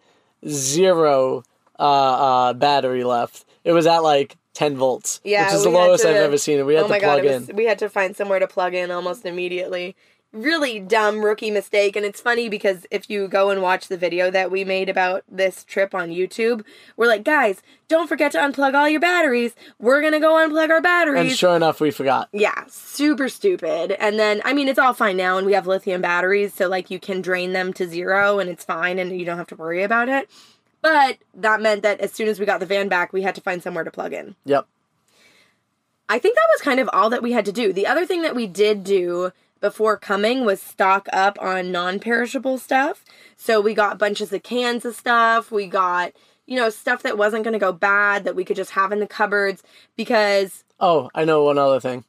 zero 0.49 1.45
uh, 1.79 1.83
uh, 1.83 2.53
battery 2.55 3.05
left. 3.05 3.45
It 3.65 3.73
was 3.73 3.87
at 3.87 3.99
like 3.99 4.37
ten 4.55 4.77
volts, 4.77 5.21
Yeah, 5.25 5.47
which 5.47 5.55
is 5.55 5.65
the 5.65 5.71
lowest 5.71 6.05
to- 6.05 6.11
I've 6.11 6.17
ever 6.17 6.39
seen 6.39 6.59
it. 6.59 6.67
We 6.67 6.75
had 6.75 6.85
oh 6.85 6.89
to 6.89 6.95
plug 6.95 7.01
god, 7.03 7.19
it 7.19 7.25
was, 7.41 7.49
in. 7.51 7.57
we 7.57 7.67
had 7.67 7.79
to 7.81 7.89
find 7.89 8.17
somewhere 8.17 8.39
to 8.39 8.47
plug 8.47 8.75
in 8.75 8.91
almost 8.91 9.25
immediately. 9.27 9.97
Really 10.33 10.81
dumb 10.81 11.23
rookie 11.23 11.51
mistake, 11.51 11.95
and 11.95 12.07
it's 12.07 12.21
funny 12.21 12.49
because 12.49 12.87
if 12.91 13.11
you 13.11 13.29
go 13.29 13.51
and 13.51 13.61
watch 13.61 13.89
the 13.89 13.99
video 13.99 14.31
that 14.31 14.51
we 14.51 14.65
made 14.65 14.89
about 14.89 15.25
this 15.31 15.63
trip 15.63 15.95
on 15.95 16.09
YouTube, 16.09 16.65
we're 16.97 17.07
like, 17.07 17.23
guys, 17.23 17.61
don't 17.87 18.09
forget 18.09 18.33
to 18.33 18.39
unplug 18.39 18.75
all 18.75 18.89
your 18.89 18.99
batteries. 18.99 19.55
We're 19.79 20.01
gonna 20.01 20.21
go 20.21 20.33
unplug 20.37 20.71
our 20.71 20.81
batteries." 20.81 21.21
And 21.21 21.39
sure 21.39 21.55
enough, 21.55 21.83
we 21.83 21.91
forgot. 21.91 22.31
yeah, 22.33 22.65
super 22.67 23.29
stupid. 23.29 23.93
And 23.93 24.19
then, 24.19 24.41
I 24.43 24.55
mean, 24.55 24.69
it's 24.69 24.79
all 24.79 24.95
fine 24.95 25.19
now, 25.19 25.37
and 25.37 25.47
we 25.47 25.53
have 25.53 25.67
lithium 25.67 26.01
batteries, 26.01 26.55
so 26.55 26.67
like 26.67 26.91
you 26.91 26.99
can 26.99 27.21
drain 27.21 27.53
them 27.53 27.75
to 27.75 27.87
zero, 27.87 28.39
and 28.39 28.49
it's 28.49 28.65
fine, 28.65 28.99
and 28.99 29.19
you 29.19 29.27
don't 29.27 29.37
have 29.37 29.49
to 29.49 29.57
worry 29.57 29.83
about 29.83 30.09
it. 30.09 30.31
But 30.81 31.19
that 31.35 31.61
meant 31.61 31.83
that 31.83 32.01
as 32.01 32.11
soon 32.11 32.29
as 32.29 32.41
we 32.41 32.47
got 32.47 32.59
the 32.59 32.65
van 32.65 32.89
back, 32.89 33.13
we 33.13 33.21
had 33.21 33.35
to 33.35 33.43
find 33.43 33.63
somewhere 33.63 33.85
to 33.85 33.91
plug 33.91 34.15
in. 34.15 34.35
Yep. 34.47 34.67
I 36.09 36.19
think 36.19 36.37
that 36.37 36.49
was 36.55 36.63
kind 36.63 36.81
of 36.81 36.89
all 36.91 37.11
that 37.11 37.23
we 37.23 37.33
had 37.33 37.45
to 37.45 37.53
do. 37.53 37.73
The 37.73 37.87
other 37.87 38.07
thing 38.07 38.23
that 38.23 38.35
we 38.35 38.47
did 38.47 38.83
do 38.83 39.31
before 39.63 39.97
coming 39.97 40.45
was 40.45 40.61
stock 40.61 41.09
up 41.11 41.39
on 41.41 41.73
non 41.73 41.99
perishable 41.99 42.59
stuff. 42.59 43.03
So 43.37 43.63
we 43.63 43.73
got 43.73 43.99
bunches 43.99 44.31
of 44.33 44.43
cans 44.43 44.85
of 44.85 44.95
stuff. 44.95 45.51
We 45.51 45.67
got, 45.67 46.13
you 46.47 46.57
know, 46.57 46.69
stuff 46.69 47.03
that 47.05 47.17
wasn't 47.17 47.45
going 47.45 47.55
to 47.55 47.59
go 47.59 47.73
bad 47.73 48.25
that 48.25 48.37
we 48.37 48.45
could 48.45 48.57
just 48.57 48.73
have 48.73 48.93
in 48.93 49.01
the 49.01 49.07
cupboards 49.07 49.63
because, 49.97 50.65
Oh, 50.79 51.09
I 51.15 51.25
know 51.25 51.45
one 51.45 51.57
other 51.57 51.81
thing. 51.81 52.05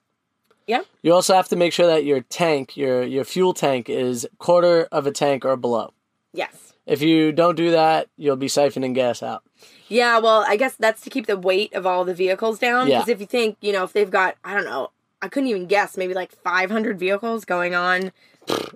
Yeah. 0.68 0.82
You 1.02 1.14
also 1.14 1.34
have 1.36 1.48
to 1.50 1.56
make 1.56 1.72
sure 1.72 1.88
that 1.88 2.04
your 2.04 2.22
tank, 2.22 2.76
your 2.76 3.04
your 3.04 3.24
fuel 3.24 3.54
tank, 3.54 3.90
is 3.90 4.28
quarter 4.40 4.88
of 4.92 5.08
a 5.08 5.12
tank 5.12 5.46
or 5.46 5.56
below. 5.56 5.94
Yes. 6.34 6.74
If 6.86 7.02
you 7.02 7.32
don't 7.32 7.56
do 7.56 7.72
that, 7.72 8.10
you'll 8.18 8.36
be 8.36 8.48
siphoning 8.48 8.94
gas 8.94 9.24
out. 9.24 9.44
Yeah, 9.88 10.18
well, 10.20 10.44
I 10.48 10.56
guess 10.56 10.76
that's 10.76 11.02
to 11.02 11.10
keep 11.10 11.28
the 11.28 11.38
weight 11.38 11.74
of 11.74 11.86
all 11.86 12.04
the 12.04 12.16
vehicles 12.16 12.60
down. 12.60 12.88
Yeah. 12.88 13.00
Because 13.00 13.10
if 13.10 13.20
you 13.22 13.26
think, 13.26 13.58
you 13.62 13.72
know, 13.72 13.84
if 13.84 13.94
they've 13.94 14.10
got, 14.10 14.36
I 14.44 14.54
don't 14.54 14.66
know, 14.66 14.90
I 15.24 15.30
couldn't 15.30 15.50
even 15.50 15.68
guess, 15.68 15.96
maybe 15.98 16.14
like 16.14 16.32
500 16.32 17.00
vehicles 17.00 17.46
going 17.46 17.74
on, 17.74 18.12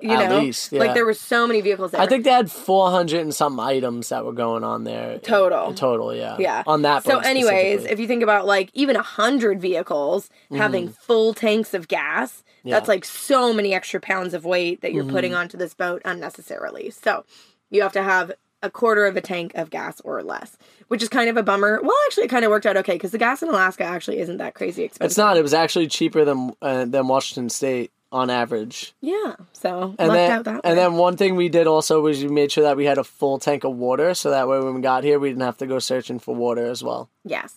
you 0.02 0.12
At 0.12 0.30
know, 0.30 0.40
least, 0.40 0.72
yeah. 0.72 0.80
like 0.80 0.94
there 0.94 1.06
were 1.06 1.14
so 1.14 1.46
many 1.46 1.60
vehicles 1.60 1.92
there. 1.92 2.00
I 2.00 2.08
think 2.08 2.24
they 2.24 2.32
had 2.32 2.50
400 2.50 3.20
and 3.20 3.36
some 3.36 3.60
items 3.60 4.08
that 4.10 4.24
were 4.24 4.32
going 4.32 4.64
on 4.64 4.86
there. 4.86 5.20
Total. 5.20 5.74
Total, 5.74 6.16
yeah. 6.16 6.38
Yeah. 6.40 6.64
On 6.66 6.84
that 6.84 7.04
So, 7.04 7.20
anyways, 7.20 7.84
if 7.84 8.00
you 8.00 8.08
think 8.08 8.24
about 8.24 8.46
like 8.46 8.70
even 8.74 8.96
a 8.96 9.04
hundred 9.04 9.60
vehicles 9.60 10.30
having 10.52 10.88
full 10.90 11.34
tanks 11.34 11.74
of 11.74 11.88
gas, 11.88 12.32
Mm-hmm. 12.32 12.70
Yeah. 12.70 12.74
Mm-hmm. 12.74 12.80
that's 12.80 12.88
like 12.90 13.06
so 13.06 13.54
many 13.54 13.74
extra 13.74 14.00
pounds 14.00 14.34
of 14.34 14.44
weight 14.44 14.82
that 14.82 14.92
you're 14.92 15.06
putting 15.06 15.34
onto 15.34 15.58
this 15.58 15.74
boat 15.74 16.02
unnecessarily. 16.06 16.90
So, 16.90 17.24
you 17.70 17.82
have 17.82 17.94
to 17.94 18.04
have 18.04 18.32
a 18.64 18.70
quarter 18.70 19.06
of 19.06 19.16
a 19.16 19.22
tank 19.22 19.54
of 19.56 19.70
gas 19.70 20.02
or 20.02 20.24
less, 20.24 20.58
which 20.88 21.04
is 21.04 21.10
kind 21.10 21.30
of 21.30 21.38
a 21.38 21.44
bummer. 21.44 21.80
Well, 21.82 21.96
actually, 22.08 22.26
it 22.26 22.30
kind 22.30 22.44
of 22.46 22.50
worked 22.52 22.66
out 22.66 22.78
okay 22.78 22.94
because 22.94 23.12
the 23.12 23.18
gas 23.18 23.44
in 23.44 23.50
Alaska 23.50 23.84
actually 23.84 24.20
isn't 24.20 24.38
that 24.38 24.54
crazy 24.56 24.84
expensive. 24.84 25.12
It's 25.12 25.18
not. 25.18 25.38
It 25.38 25.42
was 25.44 25.54
actually 25.54 25.88
cheaper 25.88 26.26
than 26.26 26.54
uh, 26.62 26.86
than 26.86 27.08
Washington 27.08 27.50
State 27.50 27.92
on 28.12 28.30
average. 28.30 28.94
Yeah. 29.02 29.36
So 29.52 29.94
And 30.00 30.12
then, 30.12 30.32
out 30.32 30.46
that 30.46 30.56
way. 30.56 30.62
and 30.64 30.78
then 30.78 30.94
one 30.94 31.18
thing 31.18 31.36
we 31.36 31.50
did 31.50 31.68
also 31.68 32.00
was 32.02 32.24
we 32.24 32.30
made 32.30 32.52
sure 32.52 32.64
that 32.64 32.78
we 32.78 32.86
had 32.86 32.98
a 32.98 33.04
full 33.04 33.38
tank 33.38 33.64
of 33.66 33.76
water, 33.76 34.14
so 34.14 34.30
that 34.32 34.48
way 34.48 34.60
when 34.60 34.76
we 34.76 34.82
got 34.82 35.04
here, 35.04 35.20
we 35.20 35.28
didn't 35.30 35.42
have 35.42 35.58
to 35.58 35.68
go 35.68 35.78
searching 35.80 36.18
for 36.18 36.34
water 36.34 36.66
as 36.66 36.84
well. 36.84 37.10
yes. 37.26 37.54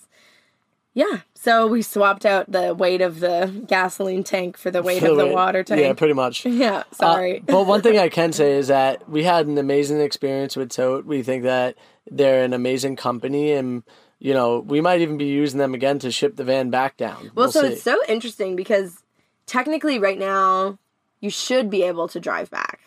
Yeah. 0.93 1.21
So 1.35 1.67
we 1.67 1.83
swapped 1.83 2.27
out 2.27 2.51
the 2.51 2.75
weight 2.75 3.01
of 3.01 3.21
the 3.21 3.65
gasoline 3.67 4.25
tank 4.25 4.57
for 4.57 4.71
the 4.71 4.83
weight 4.83 5.03
of 5.03 5.17
the 5.17 5.27
water 5.27 5.63
tank. 5.63 5.81
Yeah, 5.81 5.93
pretty 5.93 6.15
much. 6.15 6.45
Yeah, 6.51 6.85
Uh, 6.93 6.95
sorry. 6.95 7.41
but 7.47 7.67
one 7.67 7.81
thing 7.81 7.99
I 7.99 8.09
can 8.09 8.33
say 8.33 8.53
is 8.57 8.69
that 8.77 9.09
we 9.09 9.23
had 9.23 9.47
an 9.47 9.57
amazing 9.57 10.01
experience 10.01 10.57
with 10.57 10.71
Tote. 10.71 11.07
We 11.07 11.23
think 11.23 11.45
that 11.45 11.77
they're 12.11 12.45
an 12.45 12.53
amazing 12.53 12.97
company, 12.97 13.53
and 13.53 13.85
you 14.19 14.35
know 14.35 14.61
we 14.61 14.81
might 14.81 15.01
even 15.01 15.17
be 15.17 15.27
using 15.27 15.59
them 15.59 15.75
again 15.75 15.99
to 16.01 16.11
ship 16.11 16.37
the 16.37 16.45
van 16.45 16.71
back 16.71 16.97
down. 16.97 17.31
Well, 17.35 17.51
so 17.51 17.63
see. 17.63 17.69
it's 17.69 17.83
so 17.83 17.97
interesting 18.09 18.57
because 18.57 19.03
technically, 19.47 19.99
right 19.99 20.19
now, 20.19 20.79
you 21.21 21.31
should 21.31 21.71
be 21.71 21.83
able 21.85 22.09
to 22.09 22.21
drive 22.21 22.51
back. 22.51 22.81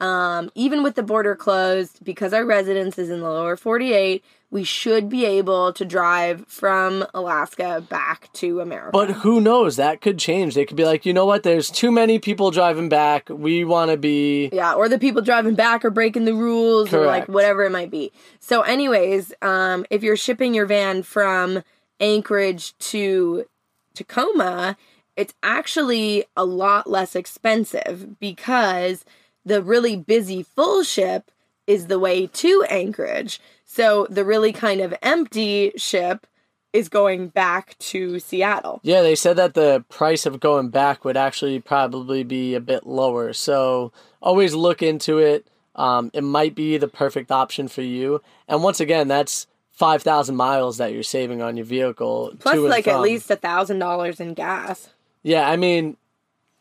Um, 0.00 0.50
even 0.54 0.82
with 0.82 0.96
the 0.96 1.02
border 1.02 1.36
closed, 1.36 2.04
because 2.04 2.32
our 2.32 2.44
residence 2.44 2.98
is 2.98 3.10
in 3.10 3.20
the 3.20 3.30
lower 3.30 3.56
48, 3.56 4.24
we 4.54 4.62
should 4.62 5.08
be 5.08 5.24
able 5.24 5.72
to 5.72 5.84
drive 5.84 6.46
from 6.46 7.04
Alaska 7.12 7.84
back 7.88 8.32
to 8.34 8.60
America. 8.60 8.90
But 8.92 9.10
who 9.10 9.40
knows? 9.40 9.74
That 9.74 10.00
could 10.00 10.16
change. 10.16 10.54
They 10.54 10.64
could 10.64 10.76
be 10.76 10.84
like, 10.84 11.04
you 11.04 11.12
know 11.12 11.26
what? 11.26 11.42
There's 11.42 11.68
too 11.68 11.90
many 11.90 12.20
people 12.20 12.52
driving 12.52 12.88
back. 12.88 13.28
We 13.28 13.64
want 13.64 13.90
to 13.90 13.96
be. 13.96 14.50
yeah, 14.52 14.74
or 14.74 14.88
the 14.88 15.00
people 15.00 15.22
driving 15.22 15.56
back 15.56 15.84
are 15.84 15.90
breaking 15.90 16.24
the 16.24 16.34
rules 16.34 16.94
or 16.94 17.04
like 17.04 17.26
whatever 17.26 17.64
it 17.64 17.72
might 17.72 17.90
be. 17.90 18.12
So, 18.38 18.62
anyways, 18.62 19.34
um, 19.42 19.86
if 19.90 20.04
you're 20.04 20.16
shipping 20.16 20.54
your 20.54 20.66
van 20.66 21.02
from 21.02 21.64
Anchorage 21.98 22.78
to 22.78 23.46
Tacoma, 23.92 24.76
it's 25.16 25.34
actually 25.42 26.26
a 26.36 26.44
lot 26.44 26.88
less 26.88 27.16
expensive 27.16 28.20
because 28.20 29.04
the 29.44 29.60
really 29.60 29.96
busy 29.96 30.44
full 30.44 30.84
ship 30.84 31.32
is 31.66 31.86
the 31.86 31.98
way 31.98 32.26
to 32.26 32.64
Anchorage. 32.68 33.40
So, 33.64 34.06
the 34.10 34.24
really 34.24 34.52
kind 34.52 34.80
of 34.80 34.94
empty 35.02 35.72
ship 35.76 36.26
is 36.74 36.88
going 36.88 37.28
back 37.28 37.78
to 37.78 38.18
Seattle. 38.18 38.80
Yeah, 38.82 39.00
they 39.02 39.14
said 39.14 39.36
that 39.36 39.54
the 39.54 39.84
price 39.88 40.26
of 40.26 40.40
going 40.40 40.70
back 40.70 41.04
would 41.04 41.16
actually 41.16 41.60
probably 41.60 42.24
be 42.24 42.54
a 42.56 42.60
bit 42.60 42.84
lower. 42.84 43.32
So 43.32 43.92
always 44.20 44.54
look 44.54 44.82
into 44.82 45.18
it. 45.18 45.46
Um, 45.76 46.10
it 46.12 46.24
might 46.24 46.56
be 46.56 46.76
the 46.76 46.88
perfect 46.88 47.30
option 47.30 47.68
for 47.68 47.82
you. 47.82 48.20
And 48.48 48.62
once 48.64 48.80
again, 48.80 49.06
that's 49.06 49.46
5,000 49.70 50.34
miles 50.34 50.78
that 50.78 50.92
you're 50.92 51.04
saving 51.04 51.42
on 51.42 51.56
your 51.56 51.64
vehicle. 51.64 52.34
Plus, 52.40 52.58
like 52.58 52.88
at 52.88 53.00
least 53.00 53.30
a 53.30 53.36
thousand 53.36 53.78
dollars 53.78 54.18
in 54.18 54.34
gas. 54.34 54.88
Yeah, 55.22 55.48
I 55.48 55.56
mean, 55.56 55.96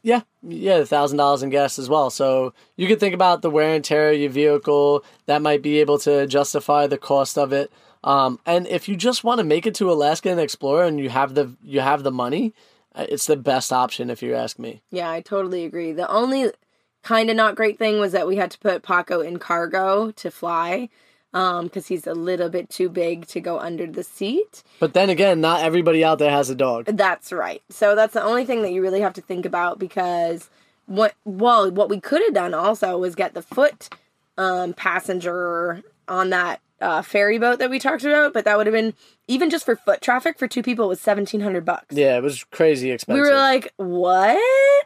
yeah, 0.04 0.22
yeah, 0.44 0.84
thousand 0.84 1.18
dollars 1.18 1.42
in 1.44 1.50
gas 1.50 1.80
as 1.80 1.89
well. 1.89 2.10
So 2.10 2.54
you 2.76 2.88
could 2.88 3.00
think 3.00 3.16
about 3.16 3.42
the 3.42 3.50
wear 3.50 3.74
and 3.74 3.84
tear 3.84 4.12
of 4.12 4.20
your 4.20 4.30
vehicle. 4.30 5.04
That 5.26 5.42
might 5.42 5.62
be 5.62 5.80
able 5.80 5.98
to 6.00 6.28
justify 6.28 6.88
the 6.88 6.98
cost 6.98 7.38
of 7.38 7.54
it. 7.54 7.72
Um, 8.04 8.38
and 8.46 8.68
if 8.68 8.89
you 8.89 8.98
just 8.98 9.24
want 9.24 9.39
to 9.39 9.46
make 9.46 9.66
it 9.66 9.76
to 9.76 9.89
Alaska 9.89 10.30
and 10.30 10.39
explore, 10.39 10.84
and 10.84 11.00
you 11.00 11.10
have 11.10 11.36
the 11.36 11.56
you 11.63 11.80
have 11.80 12.04
the 12.04 12.12
money, 12.12 12.54
uh, 12.94 13.06
it's 13.08 13.28
the 13.28 13.38
best 13.38 13.72
option 13.72 14.10
if 14.10 14.22
you 14.22 14.36
ask 14.36 14.60
me. 14.60 14.82
Yeah, 14.92 15.10
I 15.10 15.22
totally 15.22 15.63
agree. 15.63 15.94
The 15.94 16.12
only 16.12 16.52
kind 17.02 17.30
of 17.30 17.38
not 17.38 17.56
great 17.56 17.80
thing 17.80 18.00
was 18.00 18.12
that 18.12 18.28
we 18.28 18.36
had 18.36 18.52
to 18.52 18.60
put 18.60 18.84
Paco 18.84 19.22
in 19.22 19.39
cargo 19.39 20.12
to 20.12 20.30
fly 20.30 20.89
because 21.34 21.88
he's 21.88 22.08
a 22.08 22.13
little 22.13 22.50
bit 22.50 22.69
too 22.69 22.89
big 22.89 23.28
to 23.28 23.41
go 23.41 23.60
under 23.60 23.88
the 23.88 24.04
seat. 24.04 24.63
But 24.80 24.93
then 24.93 25.10
again, 25.10 25.41
not 25.41 25.63
everybody 25.63 26.04
out 26.04 26.19
there 26.19 26.32
has 26.32 26.50
a 26.50 26.56
dog. 26.56 26.86
That's 26.86 27.34
right. 27.34 27.62
So 27.69 27.96
that's 27.96 28.13
the 28.13 28.24
only 28.24 28.46
thing 28.46 28.62
that 28.62 28.72
you 28.72 28.82
really 28.82 29.02
have 29.02 29.13
to 29.13 29.22
think 29.22 29.46
about 29.46 29.80
because 29.80 30.50
what 30.86 31.15
well 31.26 31.72
what 31.72 31.89
we 31.89 32.00
could 32.00 32.22
have 32.22 32.34
done 32.34 32.54
also 32.54 32.98
was 32.98 33.15
get 33.15 33.34
the 33.34 33.41
foot 33.41 33.89
um, 34.38 34.74
passenger 34.74 35.82
on 36.08 36.30
that 36.30 36.60
uh, 36.84 37.02
ferry 37.02 37.39
boat 37.39 37.60
that 37.60 37.69
we 37.69 37.80
talked 37.80 38.04
about, 38.04 38.34
but 38.34 38.46
that 38.46 38.58
would 38.58 38.67
have 38.67 38.74
been 38.74 38.93
even 39.28 39.50
just 39.50 39.63
for 39.63 39.78
foot 39.78 40.02
traffic 40.02 40.38
for 40.38 40.48
two 40.48 40.62
people 40.62 40.88
was 40.88 41.00
seventeen 41.00 41.39
hundred 41.41 41.63
bucks. 41.63 41.96
Yeah, 41.96 42.17
it 42.17 42.24
was 42.24 42.43
crazy 42.43 42.91
expensive. 42.91 43.24
We 43.24 43.30
were 43.30 43.36
like, 43.36 43.72
what? 43.78 44.38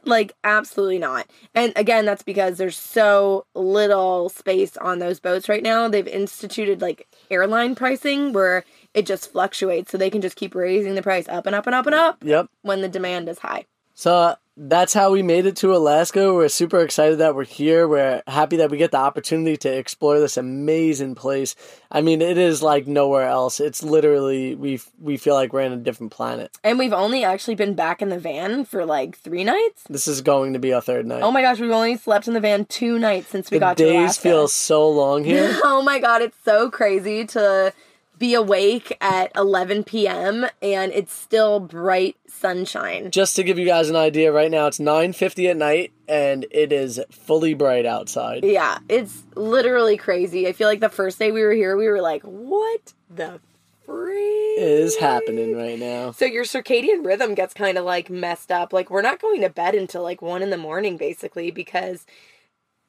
Like, 0.06 0.34
absolutely 0.44 1.00
not. 1.00 1.28
And 1.56 1.74
again, 1.76 2.06
that's 2.06 2.22
because 2.22 2.58
there's 2.58 2.78
so 2.78 3.46
little 3.56 4.30
space 4.30 4.78
on 4.78 5.00
those 5.00 5.20
boats 5.20 5.50
right 5.50 5.64
now. 5.64 5.88
They've 5.88 6.08
instituted 6.08 6.82
like 6.82 7.08
airline 7.32 7.74
pricing 7.74 8.32
where 8.32 8.64
it 8.94 9.06
just 9.06 9.32
fluctuates. 9.32 9.92
So 9.92 9.98
they 9.98 10.12
can 10.12 10.22
just 10.22 10.36
keep 10.36 10.54
raising 10.54 10.96
the 10.96 11.02
price 11.02 11.28
up 11.28 11.48
and 11.48 11.56
up 11.56 11.66
and 11.66 11.76
up 11.76 11.88
and 11.88 11.96
up 11.96 12.24
yep. 12.24 12.48
when 12.62 12.82
the 12.82 12.90
demand 12.90 13.28
is 13.28 13.40
high. 13.40 13.66
So 13.96 14.36
that's 14.60 14.94
how 14.94 15.12
we 15.12 15.22
made 15.22 15.46
it 15.46 15.56
to 15.58 15.76
Alaska. 15.76 16.34
We're 16.34 16.48
super 16.48 16.80
excited 16.80 17.20
that 17.20 17.36
we're 17.36 17.46
here. 17.46 17.88
We're 17.88 18.24
happy 18.26 18.58
that 18.58 18.72
we 18.72 18.78
get 18.78 18.90
the 18.92 18.98
opportunity 18.98 19.56
to 19.58 19.70
explore 19.70 20.20
this 20.20 20.36
amazing 20.36 21.14
place. 21.14 21.56
I 21.92 22.02
mean, 22.02 22.24
it 22.24 22.40
is 22.40 22.64
like 22.64 22.88
nowhere 22.88 23.28
else. 23.28 23.60
It's 23.60 23.84
literally 23.84 24.56
we 24.56 24.82
we 25.00 25.18
feel 25.18 25.36
like 25.36 25.54
we're 25.54 25.62
in 25.62 25.74
a 25.74 25.78
different 25.78 26.12
planet. 26.12 26.58
And 26.64 26.80
we've 26.80 26.94
only 26.94 27.24
actually 27.24 27.54
been 27.56 27.76
back 27.76 28.02
in 28.02 28.10
the 28.10 28.20
van 28.20 28.66
for 28.66 28.84
like 28.84 29.18
three 29.18 29.44
nights. 29.44 29.84
This 29.90 30.08
is 30.08 30.22
going 30.22 30.54
to 30.54 30.60
be 30.60 30.74
our 30.74 30.82
third 30.82 31.06
night. 31.06 31.22
Oh 31.22 31.32
my 31.32 31.44
gosh, 31.44 31.60
we've 31.60 31.70
only 31.70 31.96
slept 31.96 32.28
in 32.28 32.34
the 32.34 32.40
van 32.42 32.66
two 32.66 32.98
nights 32.98 33.28
since 33.28 33.52
we 33.52 33.58
the 33.58 33.60
got 33.60 33.78
to 33.78 33.84
Alaska. 33.84 33.94
The 33.94 33.94
days 33.94 34.04
Alaska. 34.04 34.22
feel 34.24 34.48
so 34.48 34.90
long 34.90 35.24
here. 35.24 35.56
oh 35.64 35.84
my 35.84 36.00
god, 36.00 36.24
it's 36.24 36.38
so 36.44 36.72
crazy 36.72 37.26
to 37.28 37.74
be 38.18 38.34
awake 38.34 38.96
at 39.02 39.32
11 39.36 39.84
p.m. 39.84 40.48
and 40.62 40.92
it's 40.92 41.14
still 41.14 41.60
bright 41.60 42.16
sunshine. 42.28 43.12
Just 43.12 43.36
to 43.36 43.44
give 43.44 43.58
you 43.58 43.66
guys 43.66 43.90
an 43.90 43.96
idea, 43.96 44.32
right 44.32 44.52
now 44.52 44.68
it's 44.68 44.80
9:50 44.80 45.50
at 45.50 45.58
night 45.58 45.92
and 46.08 46.46
it 46.52 46.72
is 46.72 47.00
fully 47.12 47.54
bright 47.54 47.86
outside. 47.86 48.44
Yeah, 48.44 48.80
it's 48.90 49.24
literally 49.36 49.98
crazy. 49.98 50.48
I 50.48 50.54
feel 50.54 50.68
like 50.68 50.80
the 50.80 50.90
first 50.90 51.20
day 51.20 51.32
we 51.32 51.42
were 51.42 51.54
here, 51.54 51.78
we 51.78 51.88
were 51.88 52.02
like, 52.02 52.24
what 52.24 52.94
the 53.10 53.40
freak 53.86 54.60
It 54.60 54.64
is 54.64 54.98
happening 54.98 55.56
right 55.56 55.80
now. 55.80 56.12
So 56.12 56.26
your 56.26 56.44
circadian 56.44 57.06
rhythm 57.06 57.34
gets 57.36 57.54
kind 57.54 57.78
of 57.78 57.86
like 57.86 58.10
messed 58.10 58.52
up. 58.52 58.74
Like 58.74 58.90
we're 58.90 59.02
not 59.02 59.22
going 59.22 59.42
to 59.42 59.50
bed 59.50 59.76
until 59.76 60.04
like 60.04 60.22
one 60.22 60.44
in 60.44 60.50
the 60.50 60.58
morning, 60.58 60.98
basically, 60.98 61.52
because 61.52 62.06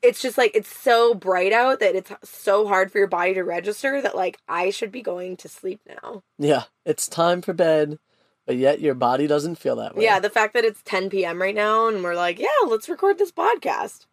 it's 0.03 0.23
just 0.23 0.39
like 0.39 0.53
it's 0.55 0.75
so 0.75 1.15
bright 1.15 1.53
out 1.53 1.81
that 1.81 1.95
it's 1.95 2.13
so 2.25 2.67
hard 2.67 2.91
for 2.91 2.99
your 2.99 3.07
body 3.07 3.35
to 3.35 3.43
register 3.43 4.01
that 4.03 4.17
like 4.17 4.39
I 4.49 4.71
should 4.71 4.93
be 4.93 5.03
going 5.03 5.37
to 5.39 5.49
sleep 5.49 5.81
now. 5.87 6.23
Yeah, 6.39 6.65
it's 6.85 7.09
time 7.09 7.43
for 7.43 7.53
bed, 7.53 7.99
but 8.47 8.57
yet 8.57 8.81
your 8.81 8.95
body 8.95 9.27
doesn't 9.27 9.57
feel 9.57 9.77
that 9.77 9.97
way. 9.97 10.05
Yeah, 10.05 10.21
the 10.21 10.31
fact 10.31 10.55
that 10.55 10.65
it's 10.65 10.83
10 10.83 11.11
p.m. 11.11 11.41
right 11.41 11.55
now 11.55 11.89
and 11.89 12.03
we're 12.03 12.15
like, 12.15 12.39
yeah, 12.39 12.49
let's 12.67 12.89
record 12.89 13.19
this 13.19 13.33
podcast. 13.33 14.07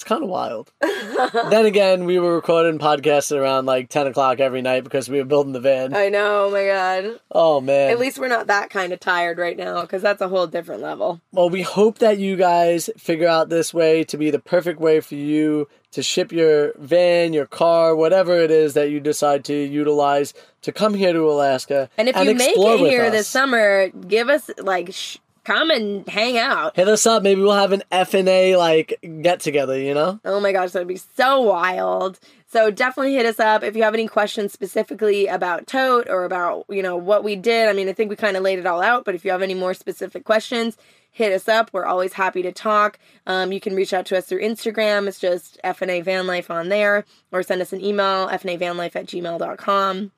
It's 0.00 0.08
kind 0.08 0.22
of 0.22 0.30
wild. 0.30 0.72
then 1.50 1.66
again, 1.66 2.06
we 2.06 2.18
were 2.18 2.34
recording 2.34 2.78
podcasts 2.78 3.36
around 3.36 3.66
like 3.66 3.90
10 3.90 4.06
o'clock 4.06 4.40
every 4.40 4.62
night 4.62 4.82
because 4.82 5.10
we 5.10 5.18
were 5.18 5.26
building 5.26 5.52
the 5.52 5.60
van. 5.60 5.94
I 5.94 6.08
know, 6.08 6.46
oh 6.46 6.50
my 6.50 6.64
god. 6.64 7.20
Oh, 7.30 7.60
man. 7.60 7.90
At 7.90 7.98
least 7.98 8.18
we're 8.18 8.28
not 8.28 8.46
that 8.46 8.70
kind 8.70 8.94
of 8.94 9.00
tired 9.00 9.36
right 9.36 9.58
now 9.58 9.82
because 9.82 10.00
that's 10.00 10.22
a 10.22 10.28
whole 10.28 10.46
different 10.46 10.80
level. 10.80 11.20
Well, 11.32 11.50
we 11.50 11.60
hope 11.60 11.98
that 11.98 12.16
you 12.16 12.36
guys 12.36 12.88
figure 12.96 13.28
out 13.28 13.50
this 13.50 13.74
way 13.74 14.02
to 14.04 14.16
be 14.16 14.30
the 14.30 14.38
perfect 14.38 14.80
way 14.80 15.00
for 15.00 15.16
you 15.16 15.68
to 15.90 16.02
ship 16.02 16.32
your 16.32 16.72
van, 16.78 17.34
your 17.34 17.44
car, 17.44 17.94
whatever 17.94 18.38
it 18.38 18.50
is 18.50 18.72
that 18.72 18.88
you 18.88 19.00
decide 19.00 19.44
to 19.44 19.54
utilize 19.54 20.32
to 20.62 20.72
come 20.72 20.94
here 20.94 21.12
to 21.12 21.30
Alaska. 21.30 21.90
And 21.98 22.08
if 22.08 22.16
you 22.16 22.34
make 22.34 22.56
it 22.56 22.78
here 22.88 23.04
us. 23.04 23.12
this 23.12 23.28
summer, 23.28 23.90
give 23.90 24.30
us 24.30 24.50
like 24.56 24.94
sh- 24.94 25.18
come 25.44 25.70
and 25.70 26.08
hang 26.08 26.38
out. 26.38 26.76
hit 26.76 26.88
us 26.88 27.06
up. 27.06 27.22
Maybe 27.22 27.40
we'll 27.40 27.52
have 27.52 27.72
an 27.72 27.82
FNA 27.90 28.58
like 28.58 28.98
get 29.22 29.40
together, 29.40 29.78
you 29.78 29.94
know? 29.94 30.20
Oh 30.24 30.40
my 30.40 30.52
gosh, 30.52 30.72
that'd 30.72 30.88
be 30.88 30.96
so 30.96 31.40
wild. 31.40 32.18
So 32.52 32.70
definitely 32.70 33.14
hit 33.14 33.26
us 33.26 33.38
up 33.38 33.62
if 33.62 33.76
you 33.76 33.84
have 33.84 33.94
any 33.94 34.08
questions 34.08 34.52
specifically 34.52 35.28
about 35.28 35.66
tote 35.66 36.08
or 36.08 36.24
about, 36.24 36.66
you 36.68 36.82
know, 36.82 36.96
what 36.96 37.22
we 37.22 37.36
did. 37.36 37.68
I 37.68 37.72
mean, 37.72 37.88
I 37.88 37.92
think 37.92 38.10
we 38.10 38.16
kind 38.16 38.36
of 38.36 38.42
laid 38.42 38.58
it 38.58 38.66
all 38.66 38.82
out, 38.82 39.04
but 39.04 39.14
if 39.14 39.24
you 39.24 39.30
have 39.30 39.42
any 39.42 39.54
more 39.54 39.72
specific 39.72 40.24
questions, 40.24 40.76
hit 41.12 41.32
us 41.32 41.48
up. 41.48 41.70
We're 41.72 41.86
always 41.86 42.14
happy 42.14 42.42
to 42.42 42.52
talk. 42.52 42.98
Um, 43.26 43.52
you 43.52 43.60
can 43.60 43.76
reach 43.76 43.92
out 43.92 44.06
to 44.06 44.18
us 44.18 44.26
through 44.26 44.42
Instagram. 44.42 45.06
It's 45.06 45.20
just 45.20 45.60
FNA 45.62 46.02
Van 46.04 46.26
Life 46.26 46.50
on 46.50 46.70
there, 46.70 47.04
or 47.30 47.42
send 47.42 47.62
us 47.62 47.72
an 47.72 47.84
email, 47.84 48.28
fnavanlife 48.28 48.96
at 48.96 49.06
gmail.com. 49.06 50.10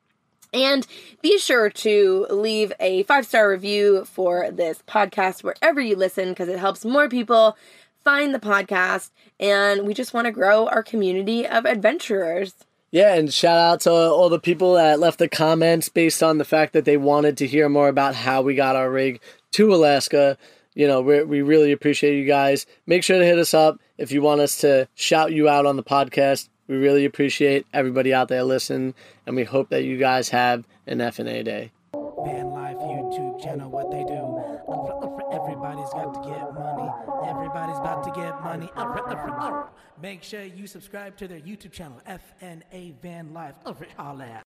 And 0.53 0.85
be 1.21 1.37
sure 1.37 1.69
to 1.69 2.27
leave 2.29 2.71
a 2.79 3.03
five 3.03 3.25
star 3.25 3.49
review 3.49 4.05
for 4.05 4.51
this 4.51 4.83
podcast 4.87 5.43
wherever 5.43 5.81
you 5.81 5.95
listen 5.95 6.29
because 6.29 6.47
it 6.47 6.59
helps 6.59 6.85
more 6.85 7.09
people 7.09 7.57
find 8.03 8.33
the 8.33 8.39
podcast. 8.39 9.09
And 9.39 9.87
we 9.87 9.93
just 9.93 10.13
want 10.13 10.25
to 10.25 10.31
grow 10.31 10.67
our 10.67 10.83
community 10.83 11.47
of 11.47 11.65
adventurers. 11.65 12.53
Yeah, 12.91 13.15
and 13.15 13.33
shout 13.33 13.57
out 13.57 13.81
to 13.81 13.91
all 13.91 14.29
the 14.29 14.39
people 14.39 14.75
that 14.75 14.99
left 14.99 15.17
the 15.17 15.27
comments 15.27 15.89
based 15.89 16.21
on 16.21 16.37
the 16.37 16.45
fact 16.45 16.73
that 16.73 16.85
they 16.85 16.97
wanted 16.97 17.37
to 17.37 17.47
hear 17.47 17.67
more 17.67 17.87
about 17.87 18.13
how 18.13 18.43
we 18.43 18.53
got 18.53 18.75
our 18.75 18.91
rig 18.91 19.19
to 19.53 19.73
Alaska. 19.73 20.37
You 20.75 20.87
know, 20.87 21.01
we 21.01 21.41
really 21.41 21.71
appreciate 21.71 22.19
you 22.19 22.25
guys. 22.25 22.67
Make 22.85 23.03
sure 23.03 23.17
to 23.17 23.25
hit 23.25 23.39
us 23.39 23.55
up 23.55 23.79
if 23.97 24.11
you 24.11 24.21
want 24.21 24.41
us 24.41 24.57
to 24.57 24.87
shout 24.93 25.31
you 25.31 25.49
out 25.49 25.65
on 25.65 25.75
the 25.75 25.83
podcast. 25.83 26.49
We 26.67 26.77
really 26.77 27.05
appreciate 27.05 27.67
everybody 27.73 28.13
out 28.13 28.29
there 28.29 28.43
listening, 28.43 28.93
and 29.27 29.35
we 29.35 29.43
hope 29.43 29.69
that 29.69 29.83
you 29.83 29.97
guys 29.97 30.29
have 30.29 30.65
an 30.87 30.99
FNA 30.99 31.43
day. 31.43 31.71
Van 31.93 32.49
Life 32.51 32.77
YouTube 32.77 33.43
channel, 33.43 33.69
what 33.69 33.91
they 33.91 34.03
do. 34.05 34.39
Everybody's 35.33 35.89
got 35.91 36.13
to 36.13 36.29
get 36.29 36.53
money. 36.53 36.89
Everybody's 37.27 37.77
about 37.77 38.03
to 38.05 38.11
get 38.11 38.41
money. 38.41 38.69
Make 40.01 40.23
sure 40.23 40.43
you 40.43 40.65
subscribe 40.67 41.17
to 41.17 41.27
their 41.27 41.39
YouTube 41.39 41.71
channel, 41.71 42.01
FNA 42.07 42.93
Van 43.01 43.33
Life. 43.33 43.55
That. 43.65 44.43